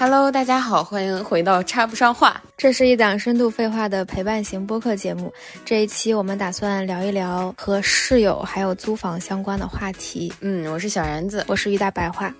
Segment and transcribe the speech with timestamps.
[0.00, 2.40] Hello，大家好，欢迎回到插不上话。
[2.56, 5.32] 这是一档深度废话的陪伴型播客节目。
[5.64, 10.32] 这一期我们打算聊一聊和室友还有租房相关的话题。
[10.40, 12.32] 嗯，我是小然子，我是于大白话。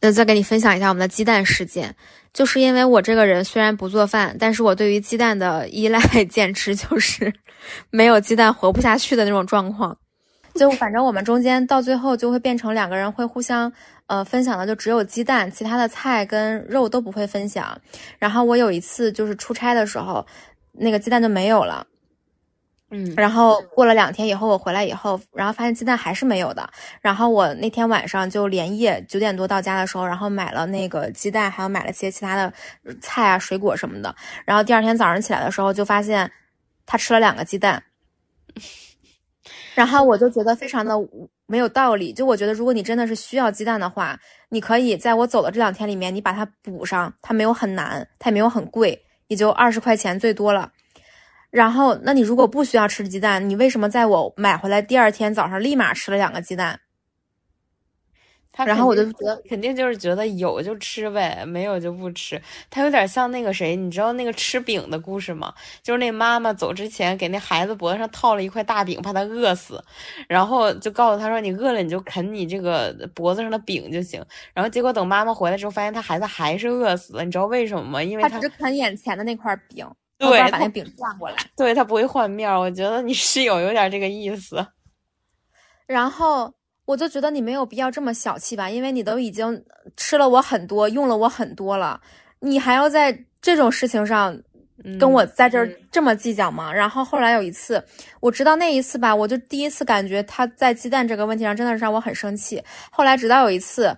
[0.00, 1.94] 那再给你分享一下我们的鸡蛋事件，
[2.32, 7.30] 就是因为我这个人虽然不做饭，但是我对于鸡蛋的依赖 简直就是
[7.90, 9.94] 没有鸡蛋活不下去的那种状况。
[10.54, 13.72] 就反正我们中间到最后就会变成两个人会互相
[14.08, 17.80] 呃分享的，就只有鸡蛋，其他的菜跟肉都不会分享。
[18.18, 20.26] 然后我有一次就是出差的时候，
[20.72, 21.86] 那个鸡蛋就没有了。
[22.90, 26.70] 嗯，然后过了两天以后，我回来以后，然后发现鸡蛋还是没有的。
[27.02, 32.50] 然后我那天晚上就连夜九点多到家的时候，然后买了那个鸡蛋，还有买了些其他的
[33.02, 34.16] 菜啊、水果什么的。
[34.46, 36.30] 然后第二天早上起来的时候，就发现
[36.86, 37.82] 他吃了两个鸡蛋。
[39.78, 40.92] 然后我就觉得非常的
[41.46, 42.12] 没有道理。
[42.12, 50.72] 就我觉得，如果你真的是需要鸡蛋的话，你可以在我走的这两天里面，你把它补上，它没有很难，它也没有很贵，也就二十块钱最多了。
[51.50, 56.80] 然后，那你如果不需要吃鸡蛋，你为什么在我买回来第二天早上立马吃了两个鸡蛋？
[58.56, 62.40] 然后我就觉得肯定就是觉得有就吃呗，没有就不吃。
[62.68, 65.54] 他有点像那个谁，你知道那个吃饼的故事吗？
[65.80, 69.80] 就是那妈妈走之前给那孩子脖子上套了一块大饼，怕他饿死，
[70.26, 77.24] 然后就告诉他说：“你饿了你就啃你这个脖子上的饼就行。”然后结果等妈妈回来之后，发现他孩子还是饿死了。
[77.24, 78.02] 你知道为什么吗？
[78.02, 79.88] 因为他只啃眼前的那块饼。
[80.18, 81.36] 对，把那饼转过来。
[81.56, 84.66] 对他不会换面，我觉得你室友有点这个意思。
[85.86, 86.52] 然后
[86.88, 89.62] 我就觉得你没有必要这么小气吧，因为你都已经
[89.94, 92.00] 吃了我很多，用了我很多了，
[92.40, 94.34] 你还要在这种事情上
[94.98, 96.72] 跟我在这儿这么计较吗？
[96.72, 97.84] 然后后来有一次，
[98.20, 102.62] 我直到那一次吧，我就第一次感觉他在鸡蛋这个问题上真的是让我很生气。
[102.90, 103.94] 后来直到有一次，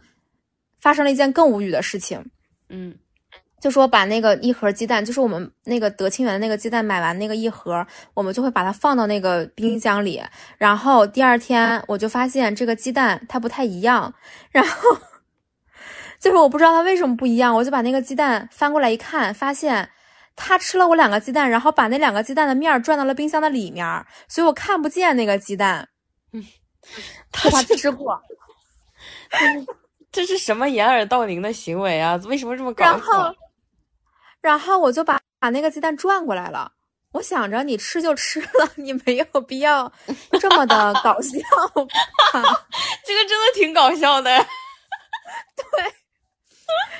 [0.80, 2.20] 发生了一件更无语的事情。
[2.70, 2.92] 嗯。
[3.60, 10.20] 就说把那个一盒鸡蛋，就是我们那个德清园的那个鸡蛋买完那个一盒，我们就会把它放到那个冰箱里。
[10.56, 14.12] 然后第二天我就发现这个鸡蛋它不太一样，
[14.50, 14.96] 然后
[16.18, 19.90] 就是我不知道它为什么不一样，我就把那个鸡蛋翻过来一看，发现
[20.34, 23.86] 它吃了我两个鸡蛋，然后把那两个鸡蛋的面转到了冰箱的里面，
[24.26, 25.88] 所以我看不见那个鸡蛋。
[26.32, 26.42] 嗯，
[27.30, 28.20] 他吃过。
[30.12, 32.16] 这是什么掩耳盗铃的行为啊？
[32.24, 32.90] 为什么这么搞笑？
[32.90, 33.34] 然后
[34.80, 36.72] 我就把把那个鸡蛋转过来了，
[37.12, 39.92] 我想着你吃就吃了， 你没有必要
[40.40, 41.30] 这么的 搞笑。
[43.04, 44.30] 这个真的挺搞笑的。
[45.56, 45.94] 对。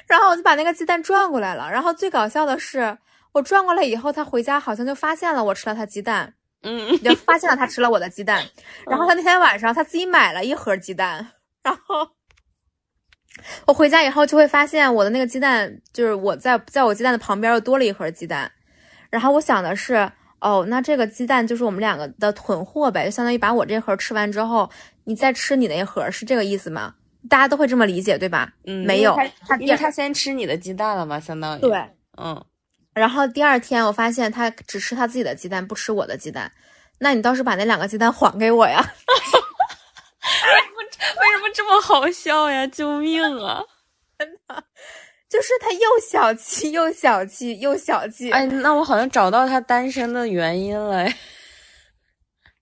[0.07, 2.99] 然后我就把那个鸡蛋转过来了，然后最搞笑的是，
[3.33, 8.45] 我转过来以后，他回家好像就发现了我吃了他鸡蛋，嗯，就发现了他吃了我的鸡蛋。
[8.87, 12.11] 然后他那天晚上他自己买了一盒鸡蛋，然后。
[13.67, 18.51] 我回家以后就会发现我的那个鸡蛋，就是我在在我鸡蛋的旁边又多了一盒鸡蛋，
[19.11, 24.71] 然后我想的是，哦，那这个鸡蛋就是我们两个的囤货呗，就相当于把我这盒吃完之后，
[25.05, 26.95] 你再吃你那一盒，是这个意思吗？
[27.29, 28.51] 大家都会这么理解对吧？
[28.65, 29.15] 嗯，没有，
[29.47, 31.85] 他因为他先吃你的鸡蛋了嘛，相当于对，
[32.17, 32.43] 嗯，
[32.95, 36.51] 然后第二天我发现他只吃他自己的鸡蛋，不吃我的鸡蛋，
[36.99, 38.83] 那你倒是把那两个鸡蛋还给我呀。
[41.21, 42.67] 为什么这么好笑呀？
[42.67, 43.63] 救命啊！
[44.19, 44.65] 真的，
[45.29, 48.31] 就是他又小气又小气又小气。
[48.31, 51.07] 哎，那我好像找到他单身的原因了。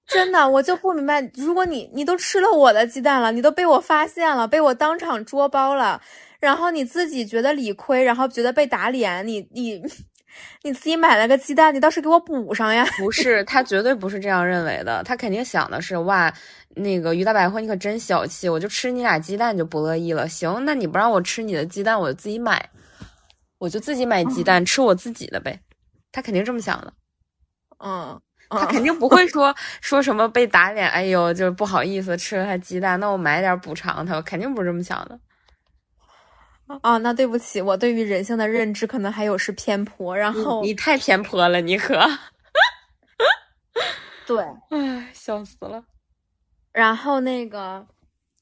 [0.06, 6.00] 真的，我就不明白，如果你你都吃了我的鸡蛋了，你都被我发现了，被我当场捉包了，
[6.40, 9.82] 然后你自己觉得理亏，然后觉得被打脸，你你
[10.62, 12.84] 你自己买了个鸡蛋，你倒是给我补上呀！
[12.98, 16.32] 不是，他绝对不是这样认为的，他肯定想的是哇。
[16.74, 18.48] 那个于大百货，你可真小气！
[18.48, 20.28] 我就吃你俩鸡蛋就不乐意了。
[20.28, 22.68] 行，那你不让我吃你的鸡蛋，我就自己买，
[23.58, 25.58] 我就自己买鸡蛋吃我自己的呗。
[26.12, 26.92] 他肯定这么想的。
[27.84, 30.88] 嗯，他肯定不会说说什么被打脸。
[30.88, 34.22] 哎呦，就是不好意思吃了他鸡蛋，那我买点补偿他。
[34.22, 35.18] 肯定不是这么想的。
[36.82, 40.16] 啊，那对不起，我对于人性的认知可能还有是偏颇。
[40.16, 41.98] 然后你太偏颇了，你可。
[44.26, 45.82] 对，唉，笑死了。
[46.72, 47.86] 然后那个，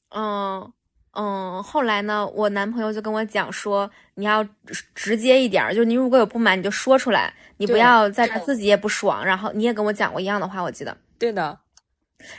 [0.09, 0.71] 嗯
[1.13, 4.45] 嗯，后来呢，我男朋友就跟我讲说，你要
[4.93, 9.25] 直接一点，就是你如果有不满，你就说出来，你不要在这自己也不爽。
[9.25, 10.95] 然后你也跟我讲过一样的话，我记得。
[11.17, 11.57] 对的。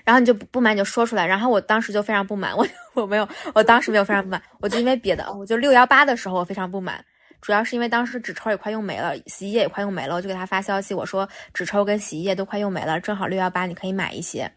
[0.05, 1.27] 然后你就不不满你就说出来。
[1.27, 7.05] 然后我当时就非常不满， 我我没有，我当时没有非常不满，我就因为别的，我就六幺八的时候我非常不满，
[7.41, 14.51] 主要是因为当时纸抽也快用没了，洗衣液也快用没了，我就给他发消息，我说纸抽跟洗衣液都快用没了，正好六幺八你可以买一些。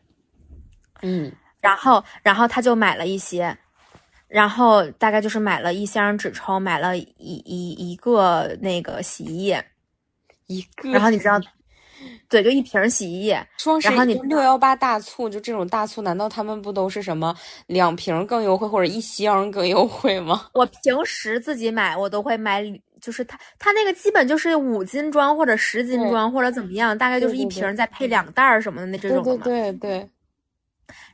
[1.04, 3.58] 嗯，然后，然后他就买了一些，
[4.28, 9.66] 然后大概就是买了一箱纸抽，买了一一一个那个洗衣液，
[10.48, 10.92] 一个。
[10.92, 11.40] 然后你知道，
[12.30, 13.46] 对，就一瓶洗衣液。
[13.58, 17.36] 双十然后你一六幺八大促，就这种大促，难道他们不都是什么
[17.68, 20.48] 两瓶更优惠，或者一箱更优惠吗？
[20.56, 22.64] 我平时自己买，我都会买，
[23.02, 29.44] 就是它它那个基本就是五斤装或者十斤装或者怎么样，大概就是一瓶再配两袋儿什么的那这种的对嘛。
[29.44, 30.10] 对对对，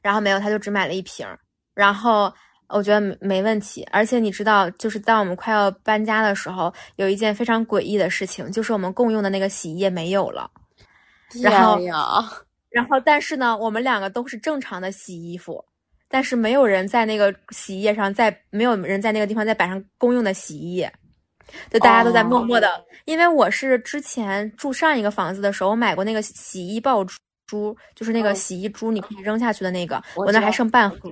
[0.02, 1.40] 然后没有，他就只买了一瓶儿，
[1.74, 2.32] 然后
[2.70, 3.88] 我觉得没没问题。
[3.92, 10.50] 而且你知道，就是当我们快要搬家的时候，有一件非常诡异的事情，就是我们共用的那个洗衣液没有了。
[11.42, 11.80] 然后，
[12.70, 15.64] 然后，但是呢，我们两个都是正常的洗衣服，
[16.10, 20.92] 但是没有人在那个洗衣液上在没有人在那个地方再摆上公用的洗衣液，
[21.70, 22.70] 就大家都在默默的。
[23.06, 27.06] 因为我是之前住上一个房子的时候，我买过那个洗衣爆
[27.46, 31.12] 珠，就是那个嗯洗衣珠，你可以扔下去的那个，我那还剩半盒，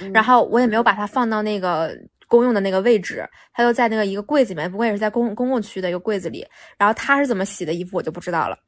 [0.00, 1.96] 嗯然后我也没有把它放到那个。
[2.30, 6.46] 公用的那个位置，它就在那个一个柜子里面，不过也是在公公共区的一个柜子里。
[6.76, 8.58] 然后他是怎么洗的衣服，我就不知道了，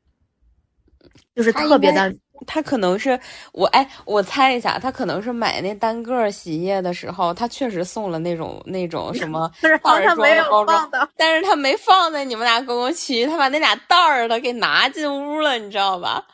[1.35, 2.15] 就是特别的
[2.47, 3.19] 他可能是
[3.53, 16.25] 我哎，我猜一下，他可能是买那单个洗衣液的时候，他确实送了那种那种什么 然袋儿装后他没有的包装放的，但是他没放在你们俩公共区，他把那俩袋儿的给拿进屋了，你知道吧？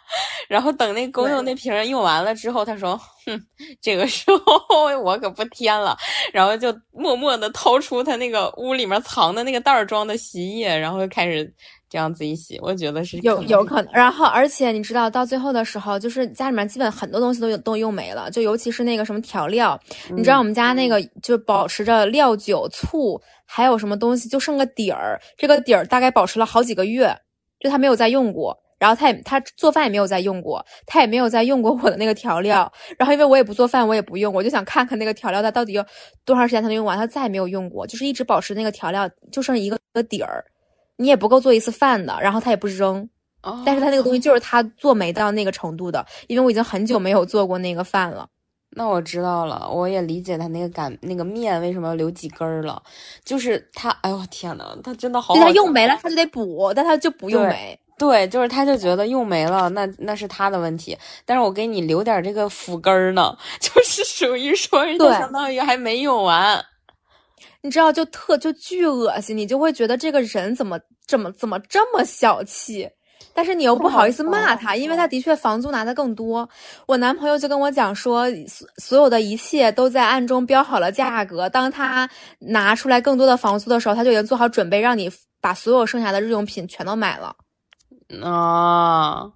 [0.49, 2.97] 然后等那公用那瓶用完了之后，他说
[3.27, 3.41] ：“哼，
[3.83, 5.97] 这个时候 我可不添了。”
[6.33, 11.53] 然后就默默的掏出他那个屋里面藏的那个袋儿装的洗衣液，然后就开始
[11.89, 12.59] 这样子一洗。
[12.63, 19.79] 我觉得是有有可能，然后而且你知道，到最后的时候，就是家里面基本很多东西都有都用没了，就尤其是那个什么调料，
[20.11, 27.17] 你知道我们家那个就保持着料酒、醋，还有什么东西，就剩个底儿，这个底儿大概保持了好几个月，
[27.61, 28.57] 就他没有再用过。
[28.79, 32.71] 然后他也他做饭也没有再用过，他也没有再用过我的那个调料。
[32.99, 35.83] 然后因为我也不做饭，我也不用，我就想看看那个调料它到底要
[36.27, 36.95] 多长时间才能用完。
[36.95, 40.45] 他再也没有用过，就是一直保持那个调料就剩一个个底儿，
[40.97, 42.19] 你也不够做一次饭的。
[42.21, 43.09] 然后他也不扔，
[43.43, 48.27] 哦但是他那个东西就是他做没到那个程度的，因为我已经很久没有做过那个饭了。
[48.71, 52.83] 那我知道了，我也理解他那个擀那个面为什么要留几根儿了，
[53.25, 57.81] 就是他，哎呦天呐，他真的好就好他用没了，他就得补，但他就不用对没。
[57.99, 60.95] 对，就是他就觉得用没了，那那是他的问题。
[61.25, 66.63] 但是我给你留点这个腐根儿呢， 就是属于说人家对相当于还没用完。
[67.67, 72.89] 你知道，就特就巨恶心，你就会觉得这个人怎么怎么怎么这么小气，
[73.35, 76.49] 但是你又不好意思骂他，因为他的确房租拿的更多。
[76.87, 82.09] 我男朋友就跟我讲说，所所有的一切都在暗中标好了价格，当他
[82.39, 85.11] 拿出来更多的房租的时候，他就已经做好准备，让你
[85.41, 87.35] 把所有剩下的日用品全都买了。
[88.23, 89.29] 啊，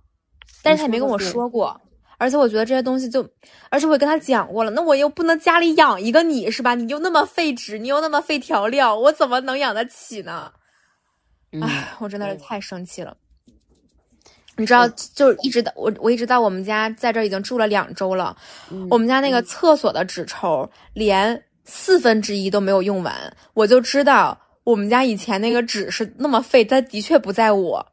[0.63, 1.81] 但是他也没跟我说过。
[2.21, 3.27] 而且我觉得这些东西就，
[3.71, 6.75] 而且我也跟他讲过了，那我又不能家里养一个你是吧？
[6.75, 10.53] 你又那么费纸，你又那么费调料，我怎么能养得起呢？
[11.53, 13.17] 嗯，唉，我真的是太生气了。
[14.57, 18.37] 你知道，就是一直到我，我一直到我们家在这已经住了两周了，
[18.71, 23.15] 嗯我们家那个厕所的纸抽连四分之一都没有用完，
[23.55, 27.87] 我就知道我们家以前那个纸是那么费，它的确不在我，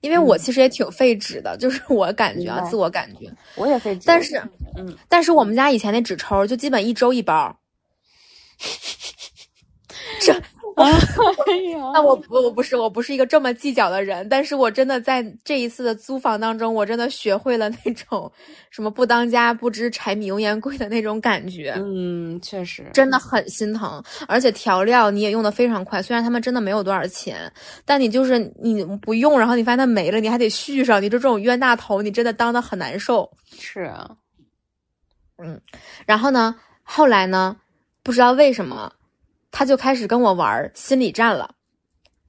[0.00, 3.30] 因为我嗯其实也挺费纸的，就是 我感觉啊，自我感觉。
[3.56, 4.40] 我也费纸，但是，
[4.76, 7.58] 嗯，但是我们家以前那纸抽就基本一周一包。
[10.20, 10.32] 这
[11.92, 18.30] 那我不我不是我不是一个这么计较的人，但是我真的在这一次的租房当中，我真的学会了那种
[18.70, 24.02] 什么不当家不知柴米油盐贵的那种感觉，嗯，确实，真的很心疼。
[24.26, 27.52] 而且调料你也用的非常快，虽然他们真的没有多少钱，
[27.84, 33.28] 但你就是你不用，然后你发现它没了，你还得续上，你就这种冤大头，你真的当的很难受。
[33.58, 34.10] 是啊，
[36.06, 37.56] 然后呢，后来呢，
[38.02, 38.92] 不知道为什么，
[39.50, 41.54] 他就开始跟我玩心理战了，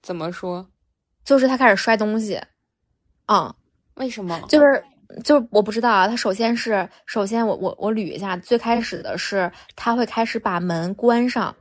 [0.02, 0.68] 怎么说？
[1.24, 2.42] 就是他开始摔东西，
[3.26, 3.54] 啊、
[3.96, 4.40] 为什么？
[4.48, 4.84] 就是
[5.24, 6.08] 就是我不知道啊。
[6.08, 11.56] 他首先是首先我我我捋一下，最开始的是他会开始把门关上，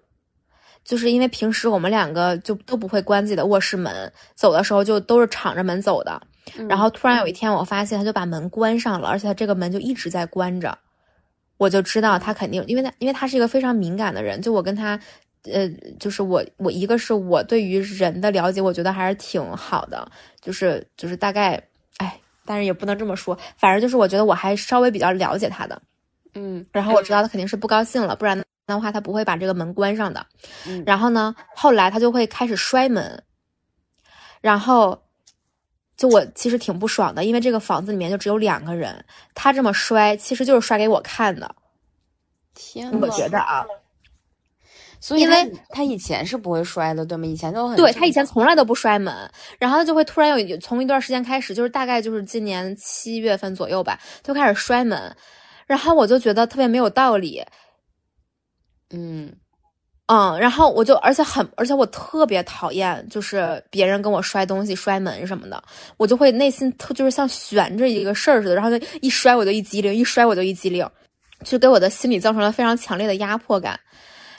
[0.84, 6.20] 就是因为平时我们两个就都不会关自己的卧室门，走的时候就都是敞着门走的。
[6.56, 10.78] 嗯然后突然有一天，我发现他就把门关上了，而且他这个门就一直在关着，
[11.58, 14.98] 我就知道他肯定，因为他因为他是一个非常敏感的人，就我跟他，
[15.44, 15.68] 呃，
[15.98, 21.62] 就是我我一个是我对于人的了解，我觉得还是挺好的，就是就是大概，
[21.98, 25.80] 哎，但是也不能这么说，反正就是我觉得我还稍微比较了解他的，
[26.34, 30.26] 嗯然后我知道他肯定是不高兴了，不然的话他不会把这个门关上的。
[30.66, 33.22] 嗯，然后呢，后来他就会开始摔门，
[34.40, 35.00] 然后
[35.96, 39.04] 就我其实挺不爽的，因为这个房子里面就只有两个人，
[39.34, 41.54] 他这么摔其实就是摔给我看的，
[42.54, 43.64] 天呐，我觉得啊。
[45.00, 47.26] 所以因为他他以前是不会摔的，对吗？
[47.26, 49.14] 以前都很对他以前从来都不摔门，
[49.58, 55.14] 然后就会突然有从一段时间开始，就是大概就是今年七月份左右吧，就开始摔门，
[55.66, 57.42] 然后我就觉得特别没有道理，
[58.90, 59.32] 嗯
[60.06, 65.62] 嗯，然后我就而且很而且我特别讨厌就是别人跟我摔东西、摔门什么的，
[65.96, 70.88] 我就会内心特就是像悬着一个事儿似的，然后就一摔我就一激灵，一摔我就一激灵，
[71.44, 73.78] 就给我的心理造成了非常强烈的压迫感。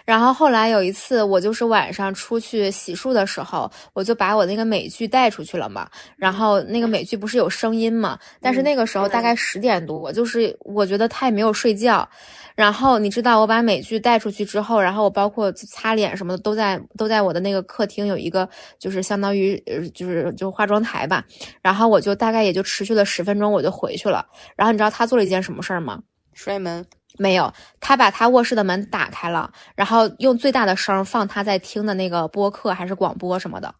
[0.09, 5.87] 然后后来有一次，我就是晚上出去洗漱的时候，我就把我那个美剧带出去了嘛。
[6.17, 8.17] 然后那个美剧不是有声音嘛？
[8.41, 12.09] 但是那个时候大概十点多，就是我觉得他也没有睡觉。
[12.55, 18.49] 然后你知道，我把美剧带出去之后，然后我包括擦脸什么的都在都在我的那个客厅有一个
[18.79, 21.23] 就是相当于呃就是就化妆台吧。
[21.61, 24.25] 然后我就大概也就持续了十分钟，我就回去了。
[24.55, 26.01] 然后你知道他做了一件什么事儿吗？
[26.33, 26.83] 摔门。
[27.17, 33.75] 没有，他把他卧室的门打开了，然后用最大的声放他在听的那个播客还是广播什么的，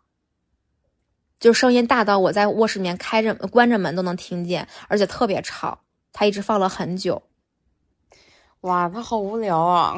[1.40, 5.80] 就声音大到我在卧室里面开着关着门都能听见，而且特别吵。
[6.12, 7.22] 他一直放了很久。
[8.62, 9.96] 哇，他好无聊啊！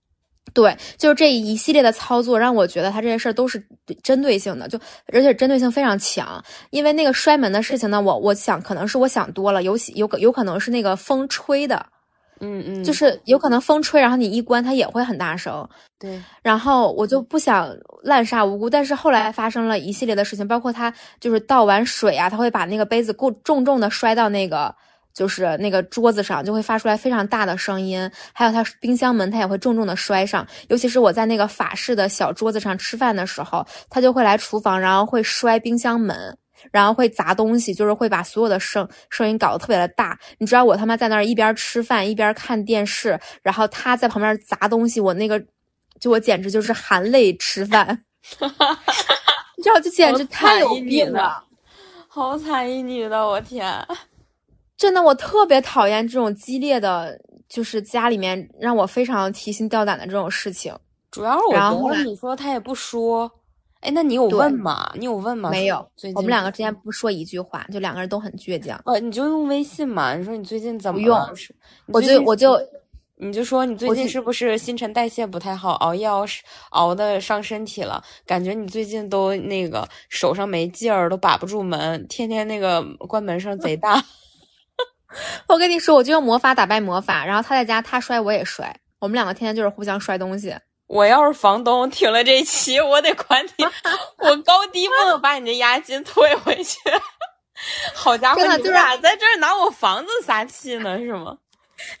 [0.52, 3.64] 对，就是这一系列的操作让我觉得他这些事儿都是
[4.02, 4.80] 针对性的，就
[5.12, 6.42] 而且针对性非常强。
[6.70, 11.86] 因为那个摔门的事情呢，我我想可能是我想多了，有有有可能是那个风吹的。
[12.40, 15.68] 嗯嗯，就是有可能风吹，然后你一关它也会很大声。
[15.98, 17.68] 对，然后我就不想
[18.02, 24.74] 滥杀无辜，但是后来发生了一系列的事情，包括他就是倒完水啊，他会把那个杯子过重重的摔到那个
[25.12, 28.10] 就是那个桌子上，就会发出来非常大的声音。
[28.32, 36.34] 还有他冰箱门，他也会重重的摔上，尤其是我在那个法式的小桌子上吃饭的时候，他就会来厨房，然后会摔冰箱门。
[36.70, 40.18] 然后会砸东西，就是会把所有的声声音搞得特别的大。
[40.38, 45.42] 你知道我他妈在那儿一边吃饭一边看电视，然后他在旁边砸东西，我那个
[45.98, 48.04] 就我简直就是含泪吃饭。
[48.40, 51.44] 你知道这简直太有病了，
[52.08, 53.86] 好惨一女的，我天！
[54.76, 60.74] 真的，我特别讨厌这种激烈的，就是家里面让我非常提心吊胆的这种事情。
[61.10, 63.30] 主要是我觉得你说他也不说。
[63.80, 64.92] 哎，那你有问吗？
[64.94, 65.50] 你有问吗？
[65.50, 65.76] 没有，
[66.14, 68.80] 我们两个之间不说一句话，就两个人都很倔强。
[68.84, 70.14] 呃，你就用微信嘛。
[70.14, 71.18] 你说你最近怎么用？
[71.86, 72.60] 我就我就
[73.16, 76.26] 你就说你最近是不是新陈代谢不太好，熬夜熬
[76.70, 78.02] 熬的伤身体了？
[78.26, 84.02] 感觉你最近都那个手上没劲儿，都把不住门，天天那个关门声贼大。
[85.48, 90.54] 我跟你说，我就用魔法打败魔法，然后他在家他摔我也摔，我们两个天天就是互相摔东西。
[90.90, 93.64] 我要是房东，听了这期，我得管你，
[94.18, 96.78] 我高低不能 把你的押金退回去。
[97.94, 101.38] 好家伙，你俩在这儿拿我房子撒气呢，是吗？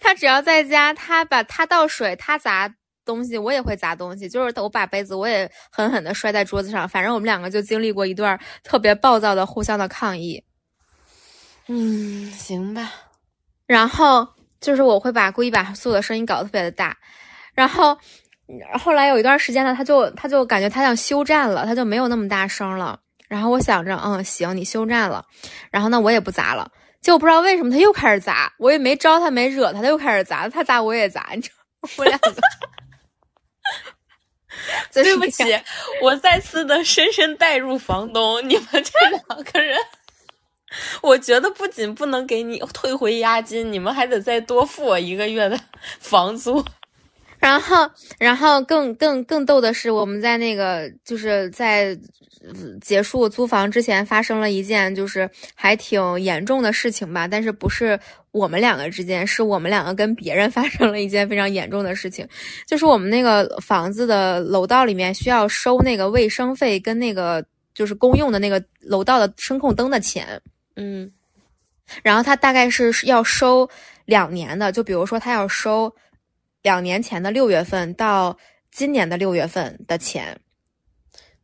[0.00, 2.68] 他只要在家，他把他倒水，他砸
[3.04, 4.28] 东西，我也会砸东西。
[4.28, 6.88] 就是我把杯子，我也狠狠的摔在桌子上。
[6.88, 10.42] 反正我们两个就经历过一段特别暴躁的互相的抗议。
[11.68, 12.90] 嗯，行吧。
[13.68, 14.26] 然后
[14.60, 16.98] 就是我会把故意把所有的声音搞得特别的大，
[17.54, 17.96] 然后。
[18.78, 22.98] 后来有一段时间呢，他就他就感觉他想休战了，他就没有那么大声了。
[23.28, 25.24] 然后我想着，嗯，行，你休战了。
[25.70, 26.70] 然后呢，我也不砸了。
[27.00, 30.48] 结果不知道为什么他又开始砸，我也没招他，没惹他，他又开始砸。
[30.48, 32.34] 他砸我也砸，你知道我两个。
[34.92, 35.44] 对不起，
[36.02, 39.78] 我再次的深深带入房东，你们这两个人，
[41.00, 45.58] 我觉得不仅不能给你退回押金，你们还得再多付我一个月的
[46.00, 46.62] 房租。
[47.40, 51.98] 然后，然后更更更逗的是，我们在那个就是在
[52.82, 57.26] 结束租房之前，发生了一件就是还挺严重的事情吧。
[57.26, 57.98] 但是不是
[58.30, 62.28] 我们两个之间，是我们两个跟别人 发生了一件非常严重的事情，
[62.66, 67.42] 就是我们那个房子的楼道里面需要收那个卫生费跟那个
[67.74, 70.38] 就是公用的那个楼道的声控灯的钱。
[70.76, 71.10] 嗯，
[72.02, 73.68] 然后他大概是要收
[74.04, 75.90] 两年的，就比如说他要收。
[76.62, 78.36] 两年前的六月份到
[78.70, 80.38] 今年的六月份的钱，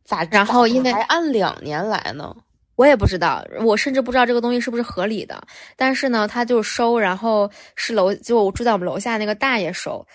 [0.05, 0.23] 咋？
[0.29, 2.35] 然后因为还按两年来呢？
[2.75, 5.41] 我也不知道，我甚至不知道这个东西是不是合理的。
[5.75, 10.05] 但是呢，他就收，然后是楼就我住在我们楼下那个大爷收。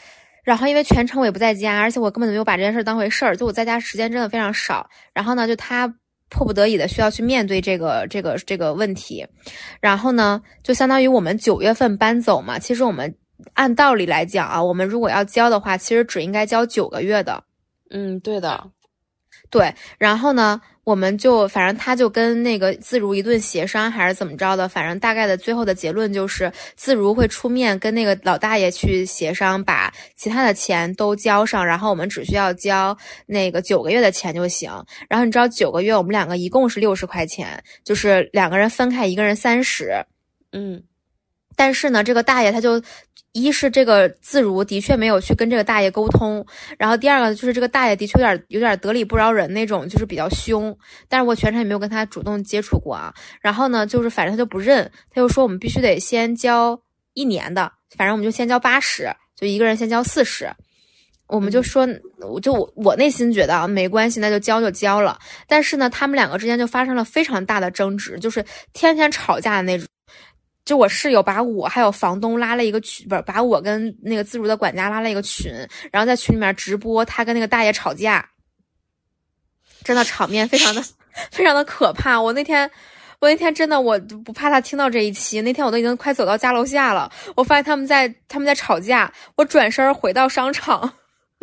[0.44, 4.88] 然后因为全程我也不在家，而且我根本就没有把这件事当回事儿，就我在家时间真的非常少。
[5.12, 5.92] 然后呢，就他
[6.28, 9.26] 迫不得已的需要去面对这个这个这个问题。
[9.80, 13.12] 然后呢，就相当于我们九月份搬走嘛，其实我们。
[13.54, 17.42] 按道理来讲啊，我们如果要交的话，其实只应该交九个月的。
[17.90, 18.70] 嗯，对的。
[19.50, 32.96] 对，然后呢，我们就反正他就跟那个自如一顿协商，还是怎么着的，反正大概的最后的结论就是自如会出面跟那个老大爷去协商，把其他的钱都交上，然后我们只需要交
[33.26, 34.70] 那个九个月的钱就行。
[35.06, 40.02] 然后你知道九个月我们两个一共是六十块钱，就是两个人分开，一个人三十。
[40.52, 40.82] 嗯
[41.54, 42.82] 但是呢，这个大爷他就
[43.32, 46.44] 一是这个自如的确没有去跟这个大爷沟通，
[46.78, 50.76] 然后第二个就是这个大爷的确有点有点得理不饶人那种，就是比较凶。
[51.08, 53.12] 但是我全程也没有跟他主动接触过啊。
[53.40, 56.78] 然后呢，就是反正他就不认，他就说我们必须得先交
[57.14, 60.50] 一年的，反正我们就先交八十，就一个人先交四十。
[61.28, 61.88] 我们就说，
[62.20, 65.18] 我就我我内心觉得啊，没关系，那就交就交了。
[65.48, 69.86] 但是呢，他们两个之间就发生了非常大的争执，就是天天吵架的那种。
[70.64, 75.52] 就我室友把我还有房东拉了一个群，不是把我跟那个自如的管家拉了一个群，
[75.90, 78.24] 然后在群里面直播他跟那个大爷吵架，
[79.82, 80.80] 真的场面非常的
[81.32, 82.20] 非常的可怕。
[82.20, 82.70] 我那天
[83.18, 90.92] 我那天真的我不怕他听到这一期，那天我都已经快走到家楼下了，我发现他们在他们在吵架，我转身回到商场，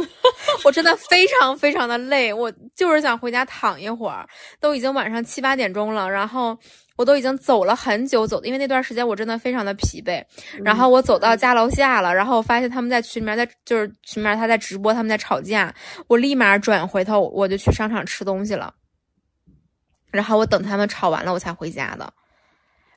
[0.63, 4.25] 我真的非常非常的累，我就是想回家躺一会儿，
[4.61, 6.57] 都已经晚上七八点钟了，然后。
[6.99, 10.21] 我都已经走了很久，走的，因为那段时间我真的非常的疲惫。
[10.65, 15.73] 然后我走到家楼下了，然后我发现他们在群里面在就是群里面他在直播，他们在吵架。
[16.07, 18.73] 我立马转回头，我就去商场吃东西了。
[20.11, 22.11] 然后我等他们吵完了，我才回家的。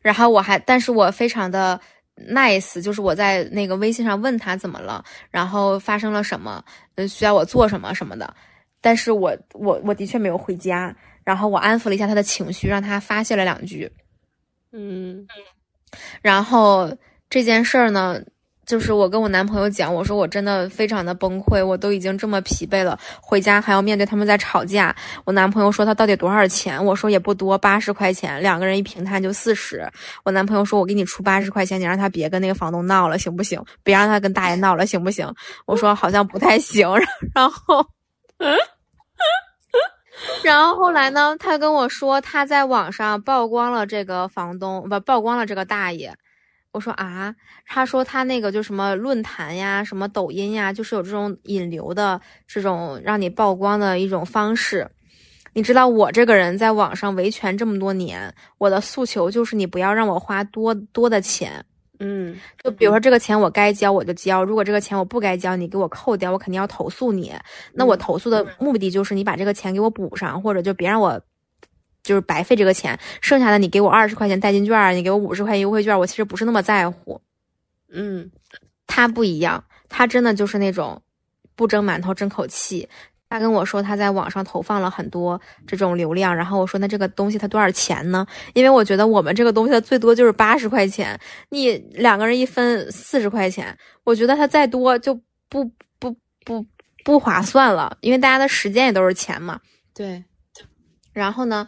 [0.01, 1.81] 然后我还，但是我非常的
[2.29, 6.61] nice，就是我在那个微信上问他怎么了，然后发生了什么，
[6.97, 8.35] 嗯，需要我做什么什么的。
[8.81, 10.93] 但是我我我的确没有回家。
[11.25, 13.91] 然后我安抚了一下他的情绪，让他发泄了两句，
[14.73, 15.27] 嗯，
[16.21, 16.91] 然后
[17.29, 18.21] 这件事儿呢，
[18.65, 24.95] 就是我跟我男朋友讲，我说我真的非常的崩溃，我都已经这么疲惫了，回家还要面对他们在吵架。
[25.25, 26.83] 我男朋友说他到底多少钱？
[26.83, 29.87] 我说也不多，八十块钱，两个人一平摊就四十。
[30.25, 33.63] 我男朋友说我给你出八十块钱，你让他别跟那个房东闹了，行不行？
[33.83, 35.31] 别让他跟大爷闹了，行不行？
[35.67, 36.89] 我说好像不太行，
[37.35, 37.87] 然后。
[40.43, 41.37] 然后后来呢？
[41.39, 46.15] 他跟我说他在网上曝光了这个房东，不曝光了这个大爷。
[46.73, 47.35] 我说啊，
[47.67, 54.91] 他说他那个就什么论坛呀、什么抖音呀，就是有这种引流的这种让你曝光的一种方式。
[55.53, 61.65] 你知道我这个人在网上维权这么多年，我的诉求就是你不要让我花多多的钱。
[61.99, 67.33] 嗯，就比如说这个钱我该交我就交，如果这个钱我不该交，你给我扣掉，我肯定要投诉你。
[67.73, 71.21] 那我投诉的目的就是你把这个钱给我补上，或者就别让我
[72.03, 72.99] 就是白费这个钱。
[73.21, 77.21] 剩下的你给我二十块钱代金券，你给我五十块钱优惠券，我其实不是那么在乎。
[77.93, 78.31] 嗯，
[78.87, 81.01] 他不一样，他真的就是那种
[81.55, 82.89] 不争馒头争口气。
[83.33, 88.27] 他跟我说他在网上投放了很多这种流量，然后我说那这个东西它多少钱呢？
[88.53, 91.19] 因为我觉得我们这个东西它最多就是八十块钱，
[91.49, 95.15] 你两个人一分四十块钱，我觉得它再多就
[95.49, 95.65] 不
[95.99, 96.15] 不
[96.45, 96.63] 不
[97.05, 99.59] 不划算了，因为大家的时间也都是钱嘛。
[99.95, 100.23] 对。
[101.15, 101.67] 然后呢，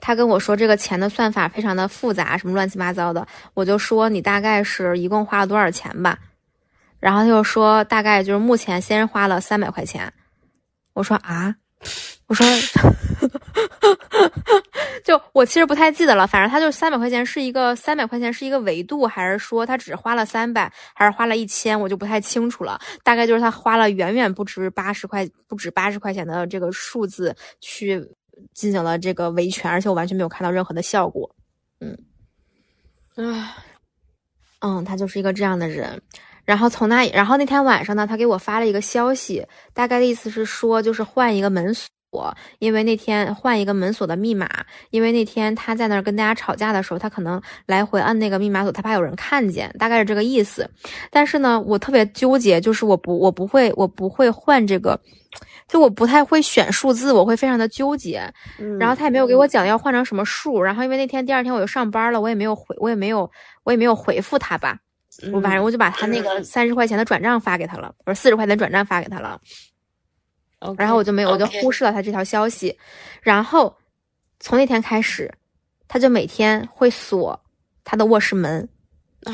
[0.00, 6.16] 他跟我说这个钱的算法非常的复杂，什么乱七八糟的，我就说你大概是一共花了多少钱吧，
[7.00, 10.12] 然后他就说大概就是目前先花了三百块钱。
[10.96, 11.54] 我说啊，
[12.26, 12.46] 我说，
[15.04, 22.80] 就我其实不太记得了，反正他就三百块钱是一个三百块钱是一个维度，还是说他只花了三百，还是花了一千，我就不太清楚了。
[23.04, 28.02] 大概就是他花了远远不止八十块，不止八十块钱的这个数字去
[28.54, 31.30] 进行了这个维权，而且我完全没有看到任何的效果。
[31.80, 31.94] 嗯，
[33.16, 33.54] 唉，
[34.60, 36.00] 嗯，他就是一个这样的人。
[36.46, 44.48] 然后从那，然后那天晚上呢，他给我发了一个消息，大概的意思是说，就是换一个门锁，因为那天换一个门锁的密码，
[44.90, 50.70] 因为那天他在那儿跟大家吵架的时候，他可能来回按那个密码锁，他怕有人看见，大概是这个意思。
[51.10, 54.98] 但是呢，我特别纠结，就是我不，我不会，我不会换这个，
[55.66, 58.22] 就我不太会选数字，我会非常的纠结。
[58.78, 63.28] 然后他也没有给我讲要换成什么数，然后因为那天第二天我就上班了，我也没有回，我也没有，
[63.64, 64.78] 我也没有回复他吧。
[65.32, 69.40] 我反正我就把他那个三十块钱的转账发给他了，不是四十块钱转账发给他了，
[70.76, 72.76] 然后我就没有，我就忽视了他这条消息。
[73.22, 73.76] 然后
[74.40, 75.32] 从那天开始，
[75.88, 77.38] 他就每天会锁
[77.84, 78.68] 他的卧室门。
[79.24, 79.32] 啊，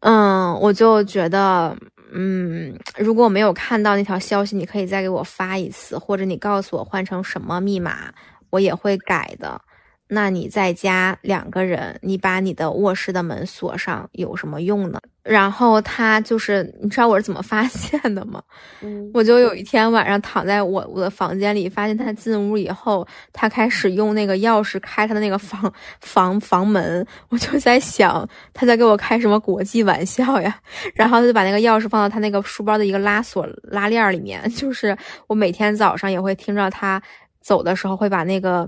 [0.00, 1.76] 嗯，我就觉得，
[2.12, 8.12] 嗯，如果我没有看到那条消息，你可以再给我发一次，或者你告诉我换成什么密码，
[8.50, 9.60] 我也会改的。
[10.08, 14.98] 那你在家两个人，你把你的卧室的门锁上有什么用呢？
[15.22, 18.42] 然后他就是，你知道我是怎么发 现的吗？
[18.80, 30.58] 嗯，我就有一天晚上躺在我我的房间里，发现他进屋以后，他开始用那个钥匙开他的那个房房房门，我就在想他在给我开什么国际玩笑呀？
[30.94, 37.02] 然后他就把那个钥匙放到他那个书包的一个拉锁拉链里面，就是我每天早上也会听着他
[37.42, 38.66] 走的时候会把那个。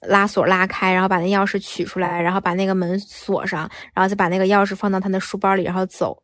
[0.00, 6.22] 拉锁拉开，然后把那钥匙取出来，然后把那个门锁上，然后再把那个钥匙放到他的书包里，然后走。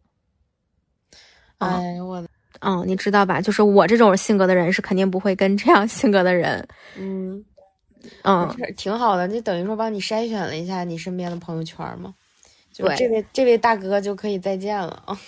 [1.59, 2.29] 哎呦我的，
[2.61, 3.41] 嗯，你知道吧？
[3.41, 7.45] 就是我这种性格的人是肯定不会跟这样性格的人， 嗯，
[8.23, 12.15] 嗯，挺好的，就等于说帮你筛选了一下你身边的朋友圈嘛。
[12.73, 15.19] 就对这位这位大哥就可以再见了啊。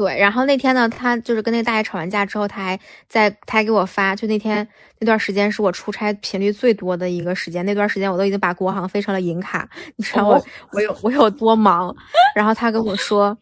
[0.00, 0.18] 对。
[0.18, 4.66] 然后那天呢，他就是跟那个大爷吵完架之后，他还在，他还给我发，就那天
[4.98, 11.94] 那段时间是我出差频率最多的一个时间，那段时间我都已经把国航飞成了银卡，你知道我、哦我有我有多忙。
[12.34, 13.36] 然后他跟我说，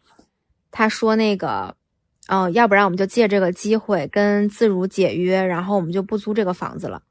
[0.69, 1.73] 他说那个。
[2.31, 7.01] 嗯，要不然我们就借这个机会跟自如解约，然后我们就不租这个房子了。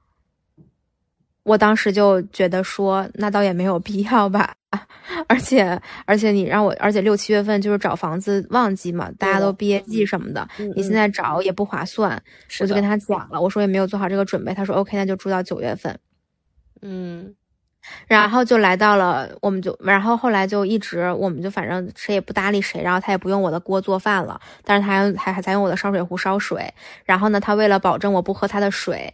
[1.49, 4.55] 我当时就觉得说，那倒也没有必要吧。
[5.27, 12.23] 而且而且你让我，而且六七月份就是找房子旺季嘛，大家都毕业季什么的，嗯你现在找也不划算。
[12.61, 14.53] 我就跟他讲了，我说也没有做好这个准备。
[14.53, 15.99] 他说 OK，那就住到九月份。
[16.83, 17.35] 嗯
[18.07, 26.71] 然后就来到了，我们就，然后后来就一直，我们就反正谁也不搭理谁，然后他也不用我的锅做饭了，但是他还还还在用我的烧水壶烧水。
[27.05, 29.11] 然后呢，他为了保证我不喝他的水，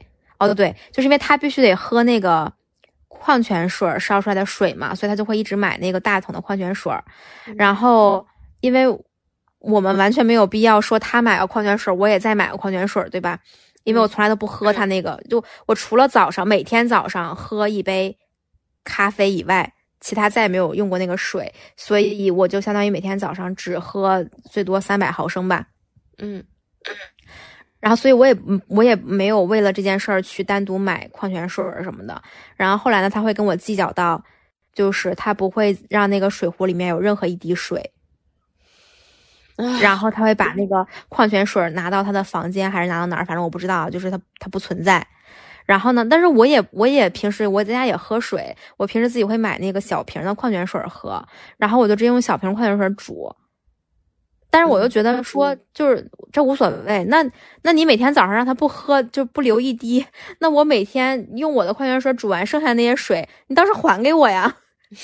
[0.50, 2.52] 哦对，就是因为他必须得喝那个
[3.09, 6.92] 矿泉水烧出来的水嘛，所以他就会一直买那个大桶的矿泉水。
[7.57, 8.26] 然后
[8.61, 8.87] 因为
[9.59, 13.38] 我们完全没有必要说他买个矿泉水，我也再买个矿泉水，对吧？
[13.85, 18.16] 因为我从来都不喝他那个，就我除了早上每天早上喝一杯
[18.83, 25.66] 咖啡以外，其他再也没有用过那个水，所以我就相当于每天早上只喝最多三百毫升吧。
[26.18, 26.44] 嗯
[27.85, 28.35] 然后，所以我也
[28.66, 32.23] 我也没有为了这件事儿去单独买矿泉水儿什么的。
[32.57, 34.25] 然后后来呢，他会跟我计较到，
[34.73, 37.92] 就是他不会让那个水壶里面有任何一滴水。
[39.83, 45.07] 然后他会把那个矿泉水拿到他的房间，还是拿到哪儿，反正我不知道，就是他他不存在。
[45.66, 51.23] 然后呢，但是我也我也平时我在家也喝水，我平时自己会买那个小瓶的矿泉水喝，
[51.59, 53.37] 然后我就直接用小瓶矿泉水煮。
[54.55, 57.03] 但是我又觉得说，就是这无所谓。
[57.09, 57.29] 那
[57.62, 60.07] 那你每天早上让他不喝，就不留一滴，
[60.38, 64.55] 那我每天用我的矿泉水煮完剩下那些水，你倒是还给我呀！
[64.95, 65.03] 就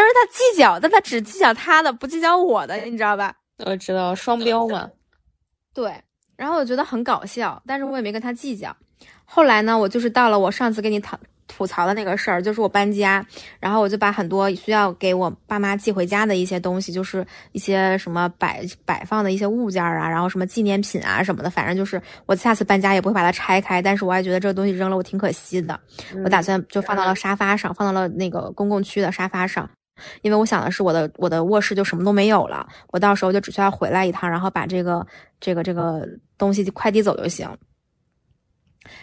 [0.00, 3.34] 是他计较，但他只计较他的，不计较我的，你知道吧？
[3.66, 4.88] 我知道双标嘛。
[5.74, 5.92] 对，
[6.36, 8.74] 然后我觉得很搞笑，但是我也没跟他计较。
[9.26, 11.14] 后来呢，我就是到了我上次跟你吐
[11.46, 13.24] 吐槽的那个事儿，就是我搬家，
[13.60, 25.78] 然后我就把很多需要给我爸妈寄回家的一些东西，就是一些什么摆摆放的一些物件儿啊，然后什么纪念品啊什么的，反正就是我下次搬家也不会把它拆开，但是我还觉得这个东西扔了我挺可惜的，
[26.24, 29.68] 我打算就放到了沙发上，放到了那个公共区的沙发上。
[30.20, 35.06] 因为我想的是我的我的卧室就什么都没有了，我到时候就只需要回来一趟，然后把这个
[35.40, 36.06] 这个这个
[36.36, 37.48] 东西快递走就行。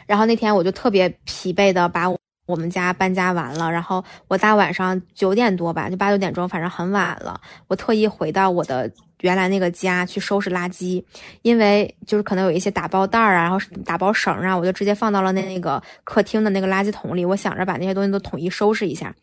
[0.05, 11.03] 然后那天我就特别疲惫的把我我们家搬家完了，然后我大晚上九点多吧，就八九点钟，反正很晚了，我特意回到我的原来那个家去收拾垃圾，
[11.41, 19.15] 因为就是可能有一些打包袋儿啊，然后打包绳啊，我就直接放到了那那个客厅的那个垃圾桶里，我想着把那些东西都统一收拾一下。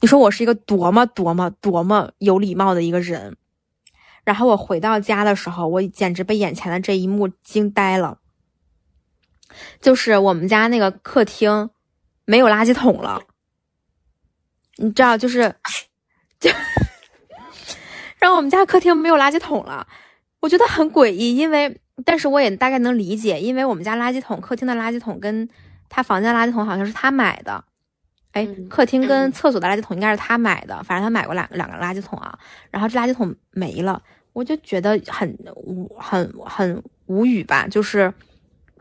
[0.00, 3.36] 你说我是一个多么多么多么有礼貌的一个人。
[4.24, 8.18] 然后我回到家的时候，我简直被眼前的这一幕惊呆了。
[9.80, 11.70] 就是我们家那个客厅
[12.24, 13.20] 没有垃圾桶了，
[14.76, 15.54] 你知道，就是
[16.40, 16.50] 就
[18.18, 19.86] 让我们家客厅没有垃圾桶了，
[20.40, 21.36] 我觉得很诡异。
[21.36, 25.48] 因为，但是我也大概能理解，因为我们家垃圾桶，客厅的垃圾桶跟
[25.88, 27.62] 他房间垃圾桶好像是他买的。
[28.32, 32.36] 哎，嗯客厅跟厕所的垃圾桶应该是他买的，反正他买过两两个垃圾桶啊。
[32.70, 38.12] 然后这垃圾桶没了，我就觉得很无很很无语吧，就是，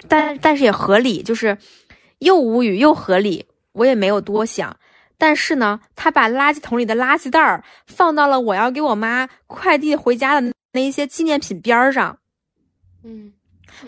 [0.08, 1.56] 但但是也合理，就是
[2.20, 4.78] 又无语又合理，我也没有多想。
[5.18, 12.18] 但是呢，他把垃圾桶里的垃圾袋儿放到了我要给我妈快递回家的那一些纪念品边儿上。
[13.04, 13.32] 嗯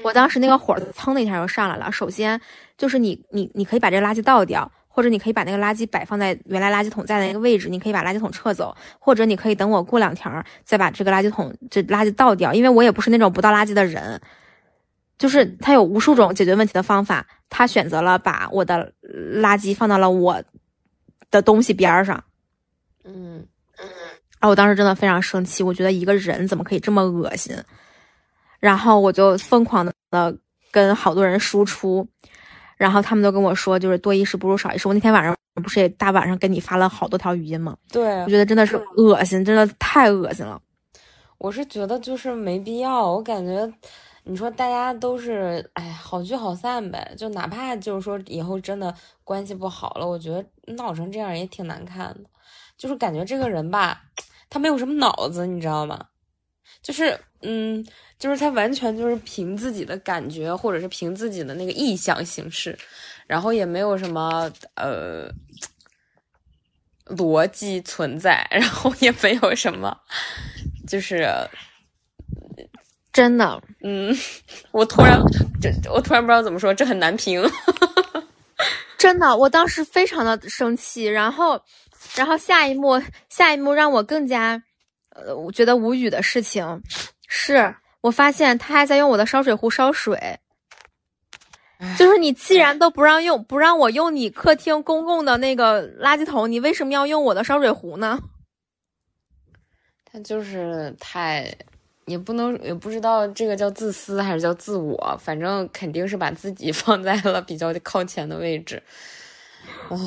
[0.02, 1.92] 我当时那个火噌的一下就上来了。
[1.92, 2.40] 首先
[2.78, 14.20] 就是你你你可以把这个垃圾倒掉，或者你可以把那个垃圾摆放在原来垃圾桶在的那个位置，你可以把垃圾桶撤走，或者你可以等我过两天再把这个垃圾桶这垃圾倒掉，因为我也不是那种不倒垃圾的人。
[15.18, 20.42] 就是他有无数种解决问题的方法，他选择了把我的垃圾放到了我
[21.32, 22.24] 的东西边儿上。
[23.04, 23.48] 嗯
[24.40, 27.56] 然后我当时真的非常生气，我觉得一个人怎么可以这么恶心？
[28.60, 30.38] 然后我就疯狂的
[30.72, 32.08] 跟好多人输出，
[32.78, 34.88] 然后他们都跟我说，就是多一事不如少一事。
[34.88, 37.76] 我那天晚上不是也大晚上跟你发了好多条语音吗？
[37.92, 40.62] 对，我觉得真的是恶心，真的太恶心了。
[41.38, 43.72] 我是觉得就是没必要，我感觉
[44.26, 52.30] 你说大家都是哎好聚好散呗，就哪怕就是说以后真的关系不好了，我觉得闹成这样也挺难看的。
[52.78, 54.02] 就是感觉这个人吧，
[54.50, 56.08] 他没有什么脑子，你知道吗？
[56.82, 57.86] 就是嗯，
[58.18, 62.78] 就是他完全就是凭自己的感觉或者是凭自己的那个意向行事，
[63.28, 65.32] 然后也没有什么呃
[67.06, 69.96] 逻辑存在， 然后也没有什么。
[70.88, 71.30] 就是
[73.16, 74.14] 真的，嗯，
[74.72, 75.18] 我突然
[75.62, 77.42] 这我突然不知道怎么说，这很难评。
[79.00, 81.58] 真的，我当时非常的生气，然后，
[82.14, 84.62] 然后下一幕，下一幕让我更加
[85.12, 86.82] 呃，我觉得无语的事情
[87.30, 90.38] 是，我发现他还在用我的烧水壶烧水。
[91.98, 98.20] 就是你既然都不让用，不让我用你客厅公共的那个垃圾桶，你为什么要用我的烧水壶呢？
[100.04, 101.54] 他就是太，
[102.06, 108.82] 也不能也不知道这个叫自私还是叫自我，反正肯定是把自己 放在了比较靠前的位置。
[109.90, 109.98] 啊，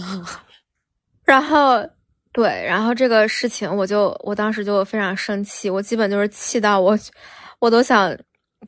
[1.24, 1.84] 然后
[2.32, 6.96] 对，然后这个事情我就我当时就非常生气，我基本就是气到我，
[7.58, 8.16] 我都想，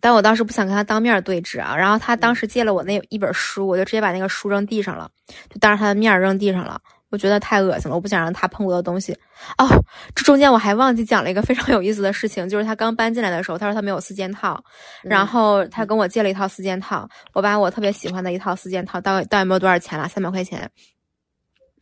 [0.01, 1.77] 但我当时不想跟他当面对质啊。
[1.77, 5.09] 然后他当时借了我那一本书，我就直接把那个书扔地上了，
[5.49, 6.81] 就当着他的面扔地上了。
[7.11, 9.13] 我觉得太恶心了，我不想让他碰我的东西。
[9.59, 9.67] 哦，
[10.15, 14.63] 这中间我还忘记讲了一个非常有意思的事情，就是他刚搬进来的时候，他说他没有四件套，
[15.03, 20.71] 然后他跟我借了一套四件套，我把我特别喜欢的一套四件套，到到底没有多少钱了，三百块钱，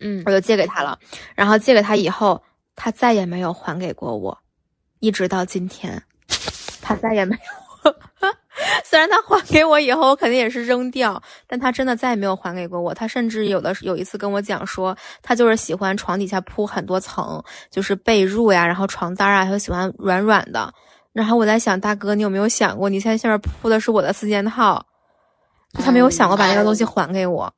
[0.01, 0.99] 嗯，我就借给他了。
[1.35, 2.43] 然后借给他以后，
[2.75, 4.39] 他再也没有还给过我，
[5.01, 6.03] 一直到今天，
[6.81, 7.68] 他再也没有。
[8.85, 12.93] 虽然他还给我以后，我肯定也是扔掉，但他真的再也没有还给过我。
[12.93, 20.73] 他甚至有的有一次跟我讲说，他就是喜欢床底下铺很多层，就是被褥呀，然后床单啊，他喜欢软软的。
[21.13, 24.85] 然后我在想，大哥，你有没有想过，你现在下面铺的是我的四件套？
[25.75, 27.53] 他没有想过把那个东西还给我。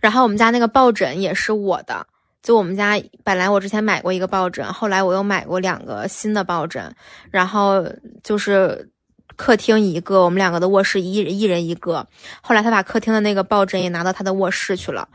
[0.00, 2.06] 然后我们家那个抱枕也是我的，
[2.42, 6.94] 就我们家本来我之前买过一个抱枕，后来我又买过两个新的抱枕，
[7.30, 7.84] 然后
[8.22, 8.90] 就是。
[9.40, 12.06] 客厅一个，我们两个的卧室一一人一个。
[12.42, 15.08] 后来他把客厅的那个抱枕也拿到他的卧室去了，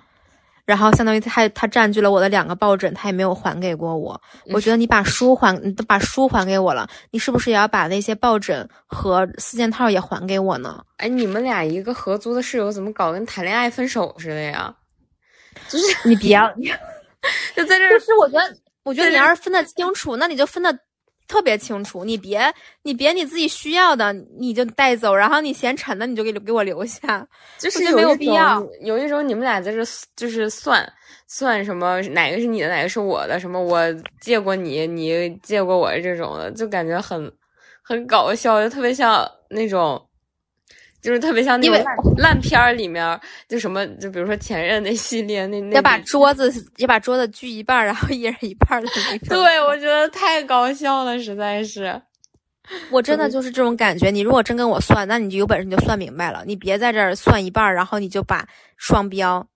[0.66, 4.20] 然后相当于他他占据了我的两个抱枕，他也没有还给过我。
[4.48, 10.84] 我觉得你把书还，你都把书还给我了，你是不是也要把那些抱枕和四件套也还给我呢？
[10.98, 14.76] 哎，你们俩一个合租的室友怎么搞跟谈恋爱分手似的呀？
[15.70, 16.36] 就是你别，
[17.56, 20.76] 就在这，就是我觉得，我觉得你要是分得清楚，那你就分得。
[21.28, 27.28] 特别清楚，你别你别你自己需要的你就带走，然后你嫌沉的你就给给我留下，
[27.60, 28.64] 就是没有必要。
[28.82, 29.84] 有一种你们俩在这
[30.16, 30.88] 就是算
[31.28, 33.82] 算什么哪个是你的哪个是我的，什么我
[34.22, 37.32] 借过你，你借过我这种的，就感觉很
[37.82, 40.00] 很搞笑，就特别像那种。
[41.06, 49.38] 就是特别像那种烂烂片儿里面，就什么，就比如说前任那系列，那那要把桌子要把桌子锯一半，然后一人一半的那种。
[49.38, 52.02] 对，我觉得太搞笑了，实在是。
[52.90, 54.10] 我真的就是这种感觉。
[54.10, 58.44] 你如果真跟我算，那你就有本事你就算明白了，你别在这儿算一半，然后你就把
[58.76, 59.48] 双标。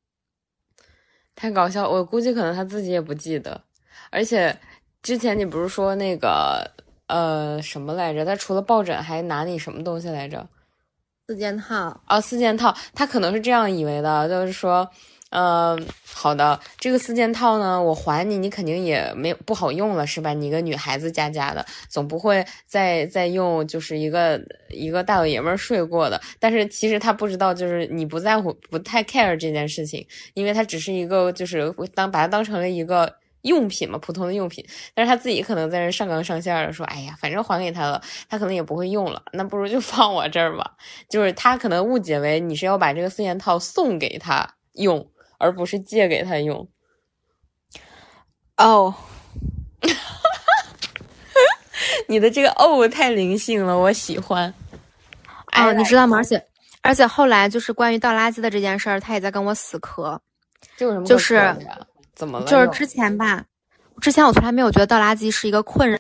[1.36, 3.60] 太搞笑，我估计可能他自己也不记得。
[4.12, 4.56] 而且
[5.02, 6.70] 之前你不是说那个
[7.08, 8.24] 呃什么来着？
[8.24, 10.48] 他除了抱枕还拿你什么东西来着？
[11.30, 14.90] 四件套哦，四件套，他可能是这样以为的，就是说，
[15.30, 15.80] 嗯，
[16.12, 20.34] 好的，这个四件套呢，我还你，你肯定也没不好用了，是吧？
[20.34, 26.20] 你一个女孩子家家的，总不会再再用，就是一个一个大老爷们儿睡过的。
[26.40, 33.19] 但是其实他不知道，就是你不在乎，不太 care 这件事情，因为他只是一个，就是当把它当成了一个。
[33.44, 40.72] 用品嘛，普通的用品，但是他自己可能在这上纲上线的说，哎呀，反正还给他了，他可能也不会用了，那不如就 放我这儿吧。
[41.10, 46.68] 就是他可能误解为你是要把这个四件套送给他用，而不是借给他用。
[48.58, 48.94] 哦，
[52.08, 54.54] 你的这个哦太灵性了，我喜欢。
[55.56, 56.18] 哦，你知道吗？
[56.18, 56.46] 而且
[56.82, 60.22] 而且后来就是关于倒垃圾的这件事儿，他也在跟我死磕。
[60.76, 61.06] 这有什么？
[61.06, 61.56] 就是。
[62.20, 62.46] 怎么了？
[62.46, 63.46] 就是之前吧，
[64.02, 65.98] 之前我从来没有觉得倒垃圾是一个困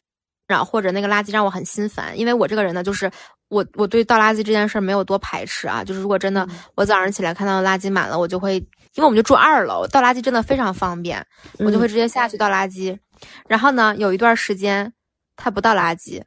[0.49, 2.19] 扰，或者那个垃圾让我很心烦。
[2.19, 3.09] 因为我这个人呢，就是
[3.47, 5.81] 我我对倒垃圾这件事没有多排斥啊。
[5.81, 8.57] 就是如果真的我早上起来看到垃圾满了，我就会，
[8.95, 11.25] 因为我们就住二楼，倒垃圾真的非常方便，
[11.59, 12.99] 我就会直接下去倒垃圾。
[13.47, 14.91] 然后呢，有一段时间
[15.37, 16.21] 他不倒垃圾，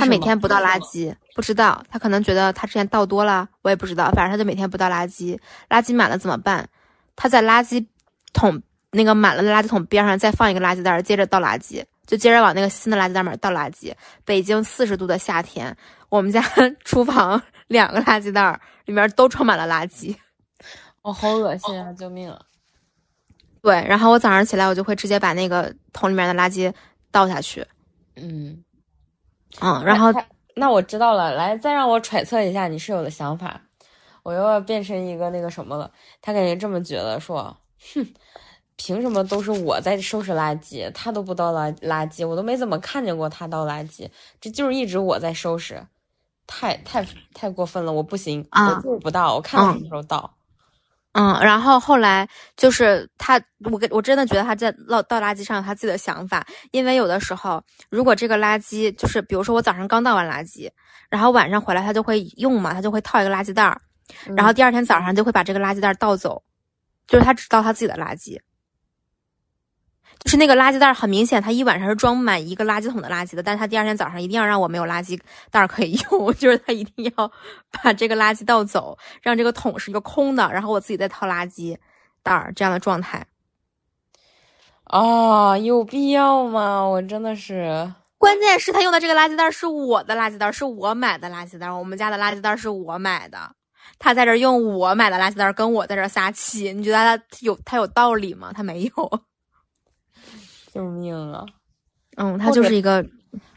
[0.00, 6.68] 他每天不倒垃圾，不知道他可能觉得他之前倒多了，我也不知道，反正他就每天不倒垃圾，垃圾满了怎么办？
[7.16, 7.86] 他在垃圾
[8.32, 13.92] 桶那个满了的垃圾桶边上再放一个垃圾袋，接着倒垃圾，就接着往那个新的垃圾袋里面倒垃圾。
[14.24, 15.76] 北京四十度的夏天，
[16.08, 16.42] 我们家
[16.84, 20.14] 厨房两个垃圾袋里面都装满了垃圾，
[21.02, 21.92] 哦，好恶心啊！
[21.92, 22.40] 救命啊！
[23.62, 26.72] 对，然后我早上起来，我就会直接把那个桶里面的垃圾
[27.10, 27.64] 倒下去。
[28.16, 28.62] 嗯。
[29.60, 30.12] 嗯，然后
[30.56, 33.60] 那我知道了，来再让我揣测一下你室友的想法，
[34.22, 35.90] 我又要变成一个那个什么了。
[36.20, 37.56] 他感觉这么觉得，说，
[37.94, 38.06] 哼，
[38.76, 44.08] 凭什么都是我在收拾垃圾，他都不倒垃垃圾，我都没怎么看见过他倒垃圾，
[44.40, 45.86] 这就是一直我在收拾，
[46.46, 50.32] 太太太过分了，我不行，我就是不倒，我看他什么时候倒。
[51.14, 53.38] 嗯，然后后来就是他，
[53.70, 60.70] 我跟我真的觉得他在倒倒垃圾上有他自己的想法，因为有的时候，如果这个垃圾就是，比如说我早上刚倒完垃圾，
[61.10, 63.78] 然后晚上回来他就会用嘛，他就会套一个垃圾袋儿，
[64.36, 66.42] 然后第二天早上就会把这个垃圾袋倒走，
[67.06, 68.40] 就是他只倒他自己的垃圾。
[70.18, 75.18] 就是那个垃圾袋很明显，他一晚上是装满一个垃圾桶的垃圾的，但是他第二天早上一定要让我没有垃圾
[75.50, 77.32] 袋可以用， 就是他一定要
[77.70, 81.76] 把这个垃圾倒走，让这个桶是一个空的，然后我自己再掏垃圾
[82.22, 83.26] 袋这样的状态。
[84.84, 86.82] 啊，有必要吗？
[86.82, 93.56] 我真的是，关键是他用的这个垃圾袋是我的垃圾袋，是我买的垃圾袋，我们家的垃圾袋是我买的，
[94.04, 98.52] 他在这用我买的垃圾袋跟我在这撒气，你觉得他有他有道理吗？
[98.52, 99.22] 他没有。
[100.74, 101.46] 救命啊！
[102.16, 103.04] 嗯，他就是一个，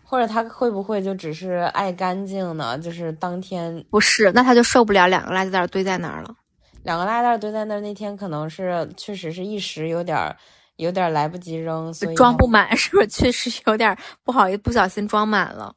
[0.03, 2.77] 或者他会不会就只是爱干净呢？
[2.77, 6.36] 就是当天不是，那他就受不了两个垃圾袋堆在那儿了。
[6.84, 10.36] 两个垃圾袋堆在那儿，那天可能是确实是一时有点
[10.75, 13.08] 有点来不及扔，所以装不满，是不是？
[13.08, 15.73] 确实有点不好意思，不小心装满了。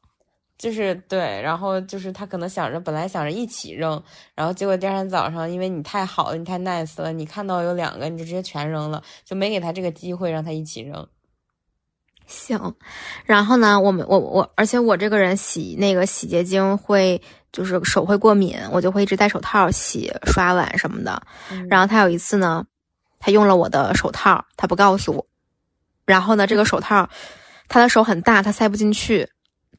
[0.59, 4.03] 就是对，然后就是他可能想着本来想着一起扔，
[4.35, 11.07] 然后结果第二天早上，因为你太好了，你太 nice 了，你看到有两个，你就直接全扔了，就没给他这个机会让他一起扔。
[12.27, 12.75] 行，
[13.25, 17.19] 然后呢，我们我我，而且我这个人洗那个洗洁精会
[17.51, 21.19] 就是手会过敏，我就会一直戴手套洗刷碗什么的。
[21.69, 22.65] 然后他有一次呢，
[23.17, 25.25] 他用了我的手套，他不告诉我。
[26.05, 27.09] 然后呢，这个手套
[27.69, 29.27] 他的手很大，他塞不进去，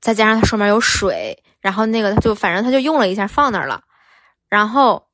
[0.00, 3.82] 再加上它上面有水，然后那个他就反正他就用了一下放那儿了。
[4.48, 5.06] 然后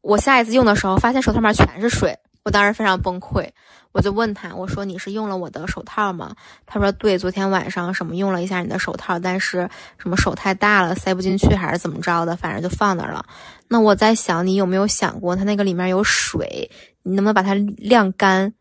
[0.00, 3.48] 我下一次用的时候，发现手套面全是水，我当时非常崩溃。
[3.92, 6.34] 我就问他，我说你是用了我的手套吗？
[6.64, 13.22] 他说对，昨天晚上什么用了一下你的手套，但是什么手太大了塞不进去还是怎么着的，反正就放那儿了。
[13.68, 16.70] 那我在想，你有没有想过，它那个里面有水，
[17.02, 18.54] 你能不能把它晾干？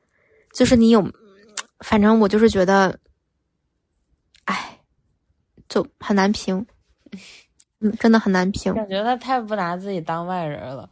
[0.53, 1.09] 就是你有，
[1.79, 2.99] 反正我就是觉得，
[5.71, 6.65] 就很难评，
[7.79, 8.73] 嗯，真的很难评。
[8.73, 10.89] 感觉他太不拿自己当外人了，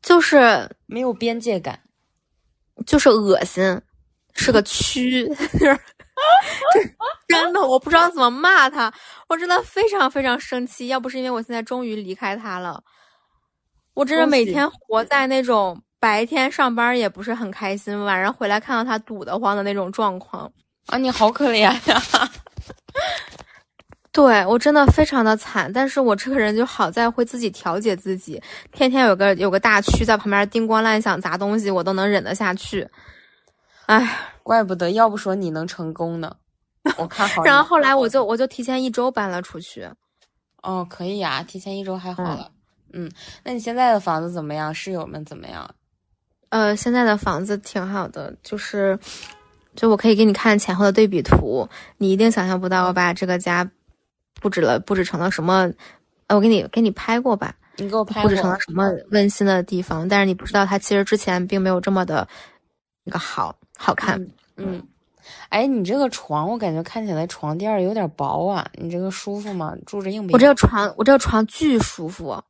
[0.00, 1.80] 就是没有边界感。
[2.86, 3.80] 就是恶心，
[4.34, 5.24] 是个蛆，
[7.28, 8.92] 真的，我不知道怎么骂他，
[9.28, 10.88] 我真的非常非常生气。
[10.88, 12.82] 要不是因为我现在终于离开他了，
[13.94, 20.50] 我真的每天活在那种白天上班也不是很开心，晚上回来看到他堵得慌的那种状况
[20.86, 20.98] 啊！
[20.98, 21.80] 你好可怜呀。
[24.14, 32.88] 对我真的非常的惨，但是我这个人就好在会自己调节自己，天天有个有个大蛆在旁边叮咣乱响砸东西，我都能忍得下去。
[33.86, 36.32] 哎，怪不得，要不说你能成功呢。
[36.96, 37.42] 我看好。
[37.42, 39.84] 然后后来我就我就提前一周搬了出去。
[40.62, 42.48] 哦，可以呀，提前一周还好了。
[42.92, 43.10] 嗯，
[43.42, 44.72] 那你现在的房子怎么样？
[44.72, 45.68] 室友们怎么样？
[46.50, 48.96] 呃，现在的房子挺好的，就是，
[49.74, 53.68] 就我可以给你看前后的对比图，你一定想象不到我把这个家。
[54.40, 55.70] 布置了，布置成了什么？
[56.26, 57.54] 呃，我给你给你拍过吧。
[57.76, 60.08] 你给我拍布置成了什么温馨的地方？
[60.08, 62.26] 但是你不知道，它其实之前并没有这么的
[63.02, 64.24] 那个好好看。
[64.56, 64.80] 嗯，
[65.48, 68.64] 哎，你这个床，我感觉看起来床垫有点薄啊。
[68.74, 69.74] 你这个舒服吗？
[69.84, 70.34] 住着硬不？
[70.34, 72.40] 我这个床，我这个床巨舒服。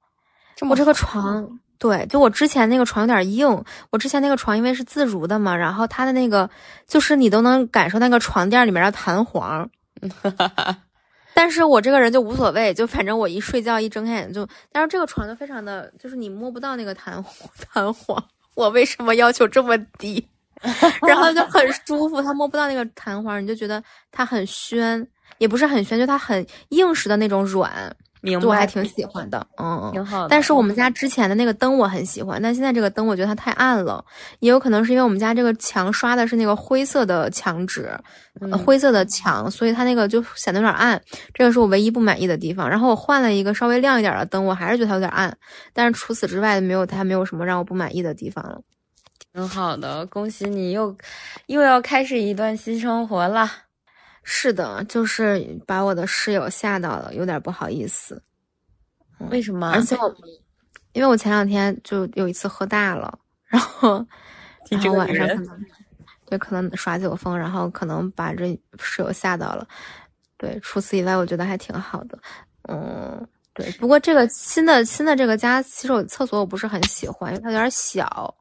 [0.55, 3.65] 这我这个床，对，就我之前那个床有点硬。
[3.91, 6.49] 我之前那个床因为是自如的嘛，然后它的那个
[6.87, 9.69] 就是你都能感受那个床垫里面的弹簧。
[11.35, 17.23] 但是我这个人就无所谓，就反正我一睡觉一睁开眼就，但是这个床就非常的，就是你摸不到那个弹
[17.73, 18.25] 弹簧，
[18.55, 20.27] 我为什么要求这么低？
[21.07, 25.07] 然后就很舒服，它摸不到那个弹簧，你就觉得它很宣，
[25.39, 30.29] 也不是很宣，就它很硬实的那种软，明白，我还挺喜欢的，嗯，挺好的。
[30.29, 34.05] 但是我们家之前的那个灯我很喜欢，但现在这个灯我觉得它太暗了，
[34.41, 37.91] 也有可能是因为我们家这个墙刷的是那个灰色的墙纸，
[38.41, 41.01] 嗯灰色的墙，所以它那个就显得有点暗，
[41.35, 42.69] 这个是我唯一不满意的地方。
[42.69, 45.37] 然后我换了一个稍微亮一点的灯，我还是觉得它有点暗，
[45.73, 48.61] 但是除此之外没有它没有什么让我不满意的地方了。
[49.33, 50.97] 挺好的，恭喜你又
[51.47, 53.51] 又要开始一段新生活了。
[54.25, 58.21] 是的，就是把我的室友吓到了，有点不好意思。
[59.31, 59.71] 为什么？
[59.71, 60.15] 而且我，
[60.93, 64.05] 因为我前两天就有一次喝大了，然后，
[64.71, 65.65] 然后晚上可能，
[66.27, 69.67] 对，可能耍酒疯，然后可能把这室友吓到了。
[70.37, 72.19] 对，除此以外，我觉得还挺好的。
[72.69, 73.71] 嗯，对。
[73.73, 78.35] 不过这个新的新的这个家洗手厕所我不是很喜欢，因为它有点小。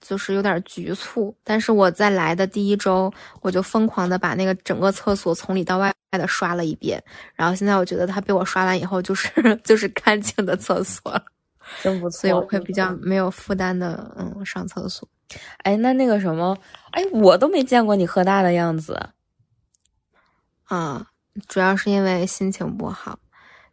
[0.00, 7.02] 就是有点局促，但是我在来的第一周，我就疯狂的把那个整个厕所从里到外的刷了一遍，
[7.34, 9.30] 然后现在我觉得它被我刷完以后，就是
[9.62, 11.22] 就是干净的厕所了，
[11.82, 15.06] 真不错，所以我会比较没有负担的嗯上厕所。
[15.58, 16.56] 哎，那那个什么，
[16.90, 18.98] 哎，我都没见过你喝大的样子
[20.64, 21.06] 啊，
[21.46, 23.18] 主要是因为心情不好，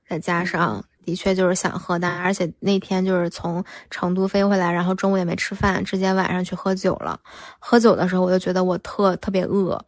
[0.08, 0.84] 再加上。
[1.08, 7.18] 的确就是想喝大，而且那天就是从成都飞回来，然后中午也没吃饭，直接晚上去喝酒了。
[7.60, 9.80] 喝酒的时候，我就觉得我特特别饿，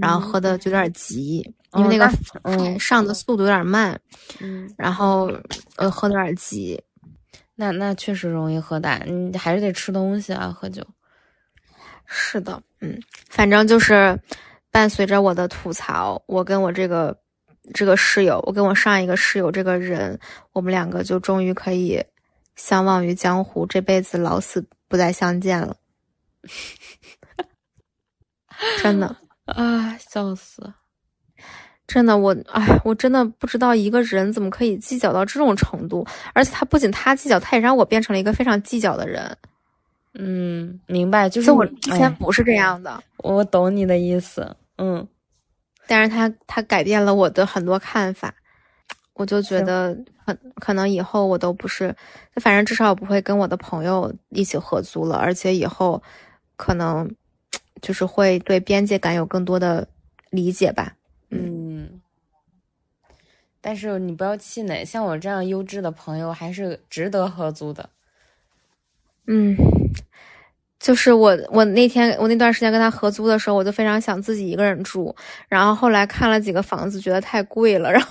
[0.00, 1.40] 然后喝的就有点急，
[1.74, 2.10] 因为那个
[2.44, 4.00] 嗯上的速度有点慢，
[4.40, 5.30] 嗯，然后
[5.76, 6.82] 呃喝的有点急。
[7.54, 10.82] 那那确实容易喝大，你还是得吃东西啊，喝酒。
[12.06, 12.98] 是的，嗯，
[13.28, 14.18] 反正就是
[14.70, 17.14] 伴随着我的吐槽，我跟我这个。
[17.72, 20.18] 这个室友，我跟我上一个室友这个人，
[20.52, 22.02] 我们两个就终于可以
[22.56, 25.76] 相忘于江湖，这辈子老死不再相见了。
[28.82, 30.72] 真的 啊，笑死！
[31.86, 39.36] 真的，我哎，我真的不知道一个人怎么可以计较到这种程度，而且他不仅他计较，他也让我变成了一个非常计较的人。
[40.14, 42.90] 嗯，明白，就是我之前不是这样的。
[42.90, 45.06] 哎、我懂你的意思，嗯。
[45.86, 48.34] 但是他他改变了我的很多看法，
[49.14, 51.94] 我就觉得很可能以后我都不是，
[52.36, 56.02] 反正至少我不会跟我的朋友一起合租了，而且以后
[56.56, 57.14] 可能
[57.80, 59.88] 就是会对边界感有更多的
[60.30, 60.96] 理解吧。
[61.30, 62.00] 嗯，
[63.60, 67.90] 但是你不要气馁，像我这样优质的朋友还是值得合租的。
[69.26, 69.56] 嗯。
[70.82, 75.14] 就是我，我那天我那段时间跟他合租的时候，我就非常想自己一个人住。
[75.48, 78.08] 然后后来看了几个房子，觉得太贵了， 然后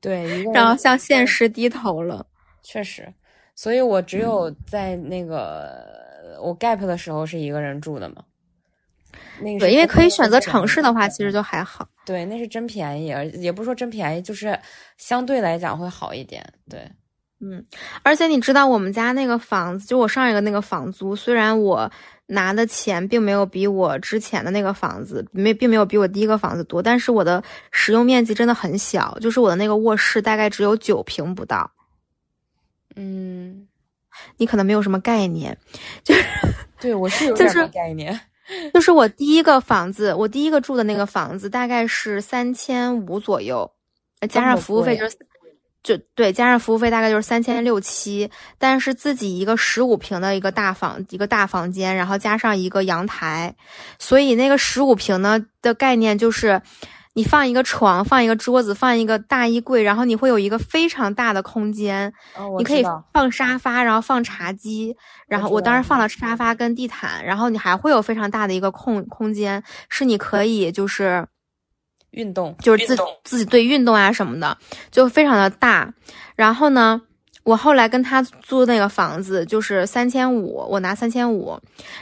[0.00, 2.24] 对，然后向现实低头了。
[2.62, 3.06] 确实，
[3.54, 5.84] 所以我只有在那个、
[6.24, 8.24] 嗯、我 gap 的时候是一个人住的嘛。
[9.40, 11.86] 那个对，因为可以选择城市的话，其实就还好。
[12.06, 14.58] 对，那是真便宜，而也不是说真便宜，就是
[14.96, 16.42] 相对来讲会好一点。
[16.70, 16.90] 对。
[17.40, 17.64] 嗯，
[18.02, 21.88] 而且你知道我们家那个房子，就我上一个那个房租，虽然我
[22.26, 31.70] 拿的钱并没有比我之前的那个房子没，并没有比我第一个房子多，但是我的使用面积真的很小，就是我的那个卧室大概只有九平不到。
[32.96, 33.68] 嗯，
[34.36, 35.56] 你可能没有什么概念，
[36.02, 36.24] 就是
[36.80, 38.20] 对我是有点概念，
[38.74, 43.70] 就是我第一个房子，我第一个住的那个房子大概是三千五左右，
[44.28, 45.16] 加上服务费就是。
[45.80, 53.54] 就对，加上服务费大概就是三千六七，但是自己一个十五平的一个大房，一个大房间，然后加上一个阳台，
[53.98, 56.60] 所以那个十五平呢的概念就是，
[57.14, 64.94] 你放一个床，放一个桌子，放一个大衣柜，然后你会有一个非常大的空间，哦、你可以放沙发，然后放茶几，
[65.28, 71.26] 然后我当时放了沙发跟地毯，然后你还会有非常大的一个空空间，是你可以就是。
[72.12, 74.56] 运动就是自自己对运动啊什么的，
[74.90, 75.92] 就非常的大。
[76.34, 77.00] 然后呢，
[77.42, 81.58] 我后来跟他租那个房子就是三千五，我拿三千五。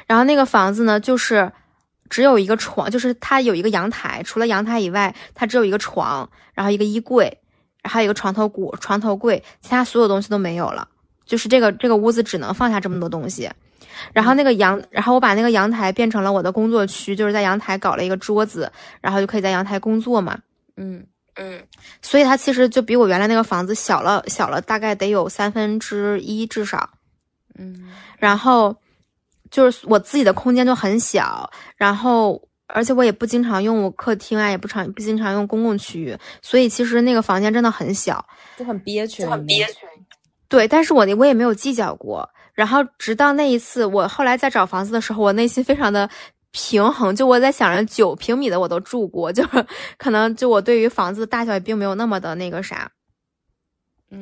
[0.06, 1.50] 然后那个房子呢，就是
[2.08, 7.36] 只有一个床，就是它有一个阳台，除了阳台以外，它只有一个床，然后一个衣柜，
[7.82, 10.86] 还有一个床头柜，床头柜，其他所有东西都没有了。
[11.24, 13.50] 就是这个这个屋子只能放下这么多东西。
[14.12, 18.70] 然后那个阳，然后我把那个阳台变成了我的工作区，就是在阳台搞了一个桌子，
[19.00, 20.38] 然后就可以在阳台工作嘛。
[20.76, 21.04] 嗯
[21.36, 21.62] 嗯，
[22.00, 26.88] 所以它其实就比我原来那个房子小了，小了大概得有三分之一至少。
[27.58, 28.74] 嗯，然后
[29.50, 38.24] 就是我自己的空间就很小，然后而且我也不经常用我客厅啊，也不常不经常用公共区域，所以其实那个房间真的很小，
[38.56, 39.86] 就很憋屈，很憋屈。
[40.48, 42.28] 对，但是我我也没有计较过。
[42.56, 46.10] 然后直到那一次，我后来在找房子的时候，我内心非常的
[46.50, 47.14] 平衡。
[47.14, 49.64] 就我在想着九平米的我都住过，就是
[49.96, 52.90] 可能就我对于房子的大小也并没有那么的那个啥。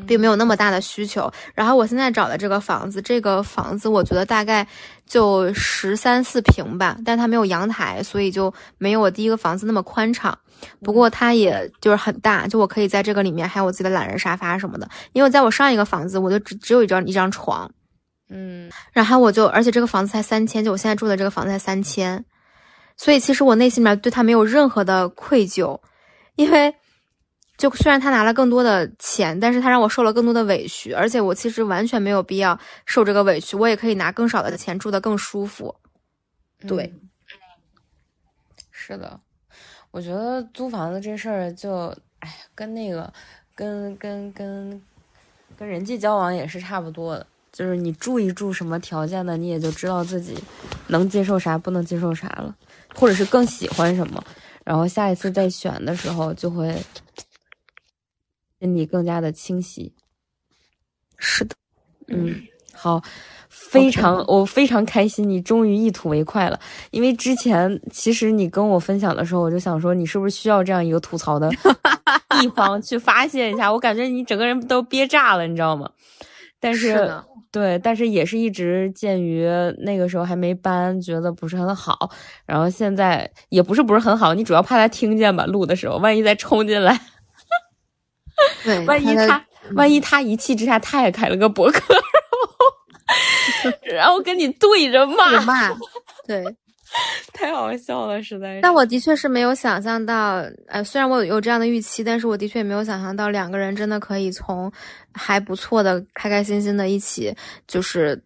[0.06, 1.30] 并没有那么大的需求。
[1.54, 4.66] 然后我现在找的这个房子，这个房子我觉得大概
[5.06, 10.36] 就十三四平吧，但它没有阳台，所以就没有我第一个房子那么宽敞。
[10.82, 14.88] 不过它也就是很大，就我可以在这个里面还有我自己的懒人沙发什么的。
[15.12, 17.70] 因为在我上一个房子，我就只只有一张一张床，
[18.28, 22.24] 嗯，然后我就而且这个房子才三千，就我现在住的这个房子才三千，
[22.96, 25.80] 所以其实我内心里面对他没有任何的愧疚，
[26.36, 26.74] 因为。
[27.56, 35.72] 就虽然他拿了更多的钱，但是他让我受了更多的委屈，而且我其实完全没有必要受这个委屈，我也可以拿更少的钱住的更舒服。
[36.66, 36.92] 对，
[38.72, 39.20] 是的，
[39.92, 43.10] 我觉得租房子这事儿就，哎，跟那个，
[43.54, 44.82] 跟跟跟
[45.56, 50.34] 跟人际交往也是差不多的，就是你住一住什么条件的，你也就知道自己
[50.88, 52.54] 能接受啥，不能接受啥了，
[52.94, 54.22] 或者是更喜欢什么，
[54.64, 56.76] 然后下一次再选的时候就会。
[58.60, 59.92] 心里更加的清晰，
[61.18, 61.54] 是的，
[62.08, 62.34] 嗯，
[62.72, 63.02] 好，
[63.50, 66.58] 非常，我非常开心，你终于一吐为快了。
[66.90, 71.50] 因为之前其实你跟我分享的时候，我就想说，你是不是需要这样一个吐槽的
[72.40, 73.70] 地方去发泄一下？
[73.70, 75.90] 我感觉你整个人都憋炸了，你知道吗？
[76.64, 77.14] 但是，
[77.52, 79.46] 对，但是也是一直鉴于
[79.80, 82.10] 那个时候还没搬，觉得不是很好。
[82.46, 85.44] 然后现在也不是不是很好，你主要怕他听见吧？
[85.44, 86.98] 录的时候，万一再冲进来。
[88.64, 89.44] 对，万一他
[89.74, 92.02] 万一他一气之下他也开了个博客，然
[92.32, 95.68] 后 然后跟你对着骂骂，
[96.26, 96.42] 对，
[97.32, 98.60] 太好笑了，实在是。
[98.62, 104.70] 但我的确是没有想象到，呃，虽然我有这样的预期，但是我的确没有想象到两个人真的可以从
[105.12, 107.34] 还不错的、开开心心的一起，
[107.66, 108.20] 就是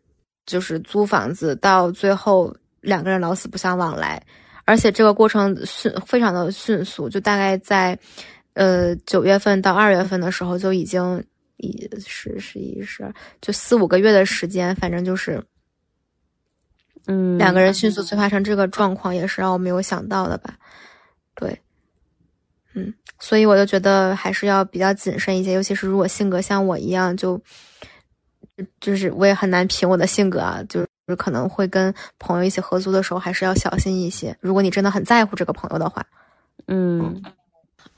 [0.47, 4.23] 就是租房子，到最后两个人老死不相往来，
[4.65, 7.99] 而且这个过程迅非常的迅速，就大概在。
[8.55, 11.25] 呃，九月份到二月份的时候就已经
[11.59, 15.41] 一十十一十二，就四五个月的时间，反正就是，
[17.11, 20.55] 嗯，两个人迅速催化成这个状况，也是让我没有想到的吧？
[21.35, 21.59] 对，
[22.75, 27.41] 嗯，所以我就觉得还是要比较谨慎一些，尤其是如果性格像我一样，就
[28.79, 34.37] 就是我也很难凭我的性格啊，就是可能会跟朋友一起合租的时候，还是要小心一些。
[34.39, 36.07] 如果你真的很在乎这个朋友的话，
[36.67, 37.23] 嗯。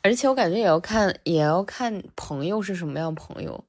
[0.02, 3.62] 而且我感觉也要看，也要看朋友是什么样朋友。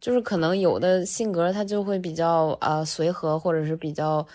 [0.00, 4.26] 就是可能有的性格他就会比较啊随和，或者是比较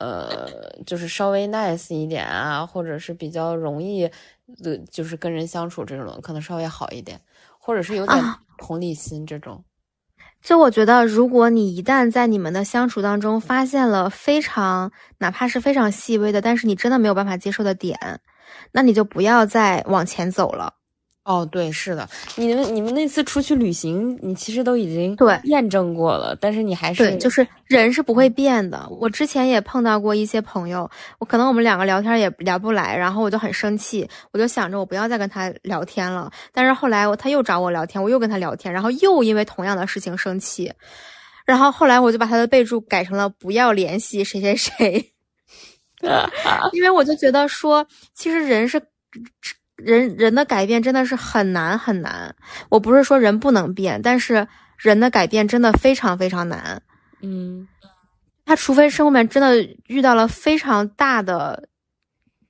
[0.00, 0.48] 呃，
[0.86, 4.10] 就是稍微 nice 一点啊，或者是比较容易
[4.62, 7.20] 的，就是跟人相处这种可能稍微好一点，
[7.58, 9.62] 或者是有点同理心这种。
[10.42, 18.20] 就我觉得，如果你一旦在你们的相处当中发现了非常哪怕是非常细微的，但是你真的没有办法接受的点。
[18.72, 20.74] 那你就不要再往前走了。
[21.24, 22.06] 哦，对，是的，
[22.36, 28.86] 你们你们那次出去旅行，你其实都已经对验证过了，但是你还是对，就是人是不会变的。
[28.90, 36.30] 我之前也碰到过一些朋友，我可能我们两个聊天也聊不来，然后我就很生气，我就想着我不要再跟他聊天了。
[36.52, 40.70] 但是后来我他又找我聊天，我又跟他聊天，然后又因为同样的事情生气，
[41.46, 45.12] 然后后来我就把他的备注改成了不要联系谁谁谁。
[46.74, 48.78] 因为我就觉得说，其实人是
[49.76, 52.34] 人人的改变真的是很难很难。
[52.68, 54.46] 我不是说人不能变，但是
[54.76, 56.80] 人的改变真的非常非常难。
[57.20, 57.66] 嗯，
[58.44, 59.56] 他除非生活面真的
[59.86, 61.68] 遇到了非常大的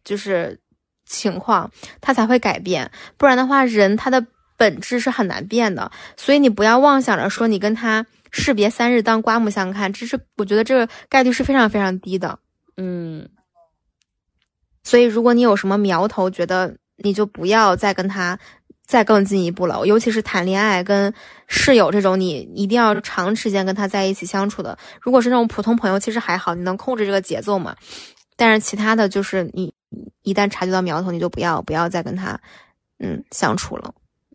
[0.04, 0.60] 就是
[1.06, 1.70] 情况，
[2.00, 2.90] 他才会改变。
[3.16, 5.90] 不然的话，人他的本质是很难变的。
[6.16, 12.38] 所以你不要妄想着说你跟他士别三日当刮目相看，这是我觉得这个概率是非常非常低的。
[12.76, 13.28] 嗯。
[14.86, 18.38] 所以，如果你有什么苗头，觉得你就不要再跟他
[18.86, 19.84] 再更进一步了。
[19.86, 21.12] 尤其是谈恋爱、跟
[21.46, 24.76] 室友这种，你一定要长时间跟他在一起相处的。
[25.00, 27.74] 如果是那种普通朋友，其实还好，你能控制这个节奏嘛。
[28.36, 29.72] 但是其他的就是你
[30.22, 32.38] 一旦察觉到苗头，你就不要不要再跟他
[32.98, 33.94] 嗯相处了。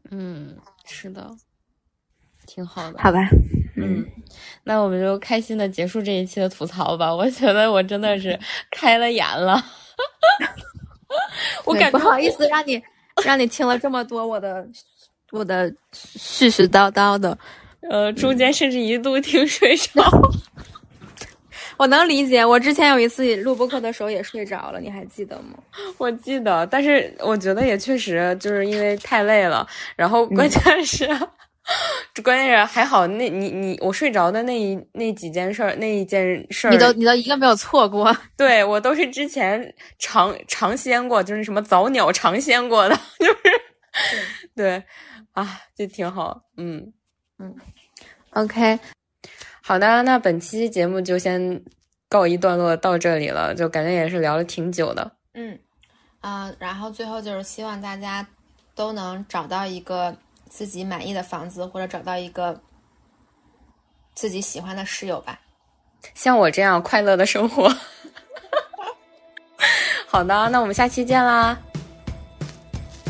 [0.10, 0.56] 嗯，
[0.86, 1.30] 是的，
[2.48, 3.00] 挺好的。
[3.00, 3.20] 好吧，
[3.76, 4.06] 嗯，
[4.64, 7.14] 那我们就开心的结束这一期的吐槽吧。
[7.14, 8.40] 我觉得我真的是
[8.72, 9.64] 开了眼了。
[11.66, 12.82] 我感觉不好意思让你
[13.24, 14.66] 让你听了这么多我的
[15.32, 17.38] 我的絮絮叨叨的，
[17.90, 20.04] 呃，中间甚至一度听睡着。
[21.78, 25.58] 我能理解，我之前有一次录播课的时候也睡着了，你还记得吗？
[25.98, 31.08] 我记得，但是我觉得也确实就是因为太累了，然后关键是。
[31.08, 31.14] 这
[32.24, 38.16] 关键是还好，那你你我睡着的那一那几件事儿，那一件事儿，你都你都一个没有错过。
[38.36, 43.36] 对我都是之前尝尝鲜过，就是什么早鸟尝鲜过的， 就是
[44.56, 44.84] 对。
[45.34, 46.42] 啊，就挺好。
[46.58, 46.92] 嗯
[47.38, 47.56] 嗯
[48.32, 48.78] ，OK，
[49.62, 51.64] 好的，那本期节目就先
[52.10, 55.10] 告一段落到这里了，就感觉也是聊了挺久的。
[55.36, 55.58] 嗯
[56.20, 58.26] 啊，然后最后就是希望大家
[58.76, 60.14] 都能找到一个
[60.50, 62.60] 自己满意的房子，或者找到一个
[64.14, 65.40] 自己喜欢的室友吧。
[66.14, 67.74] 像我这样快乐的生活。
[70.08, 71.58] 好的，那我们下期见啦！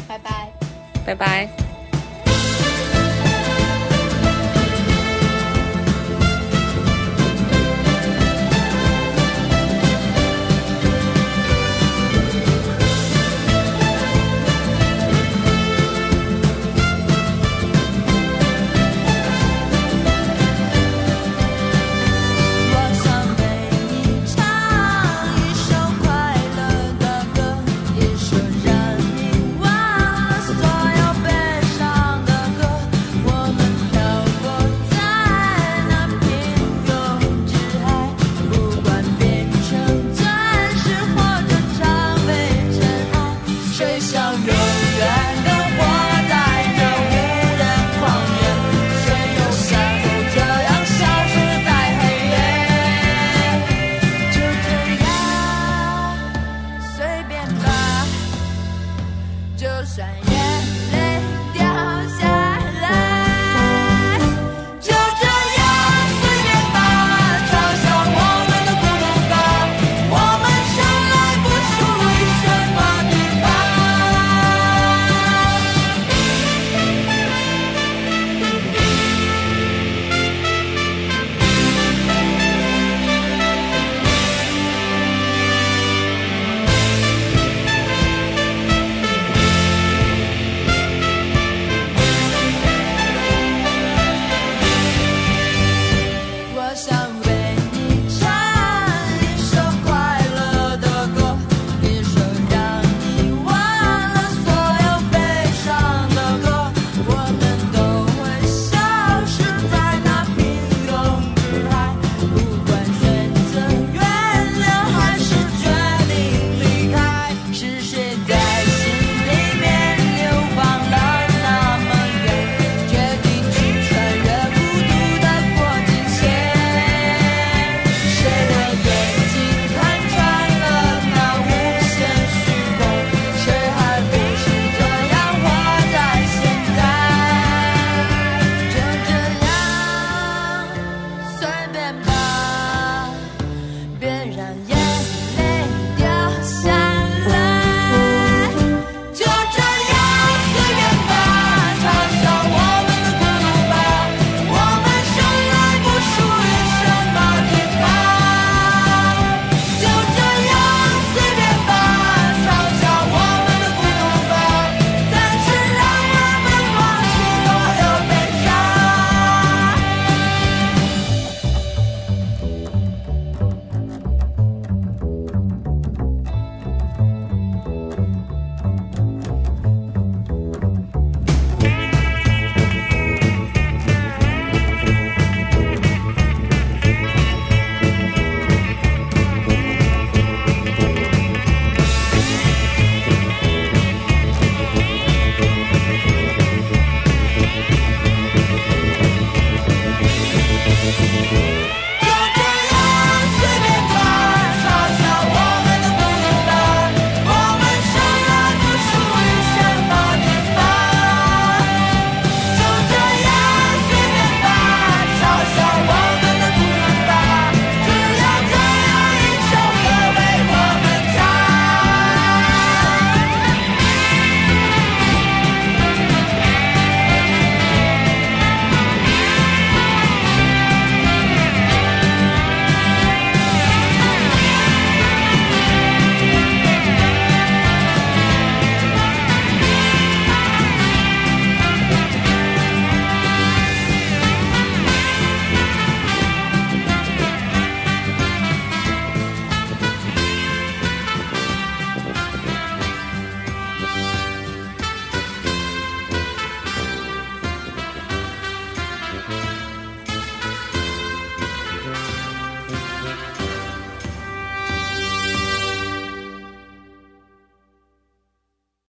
[0.07, 0.51] 拜拜，
[1.05, 1.68] 拜拜。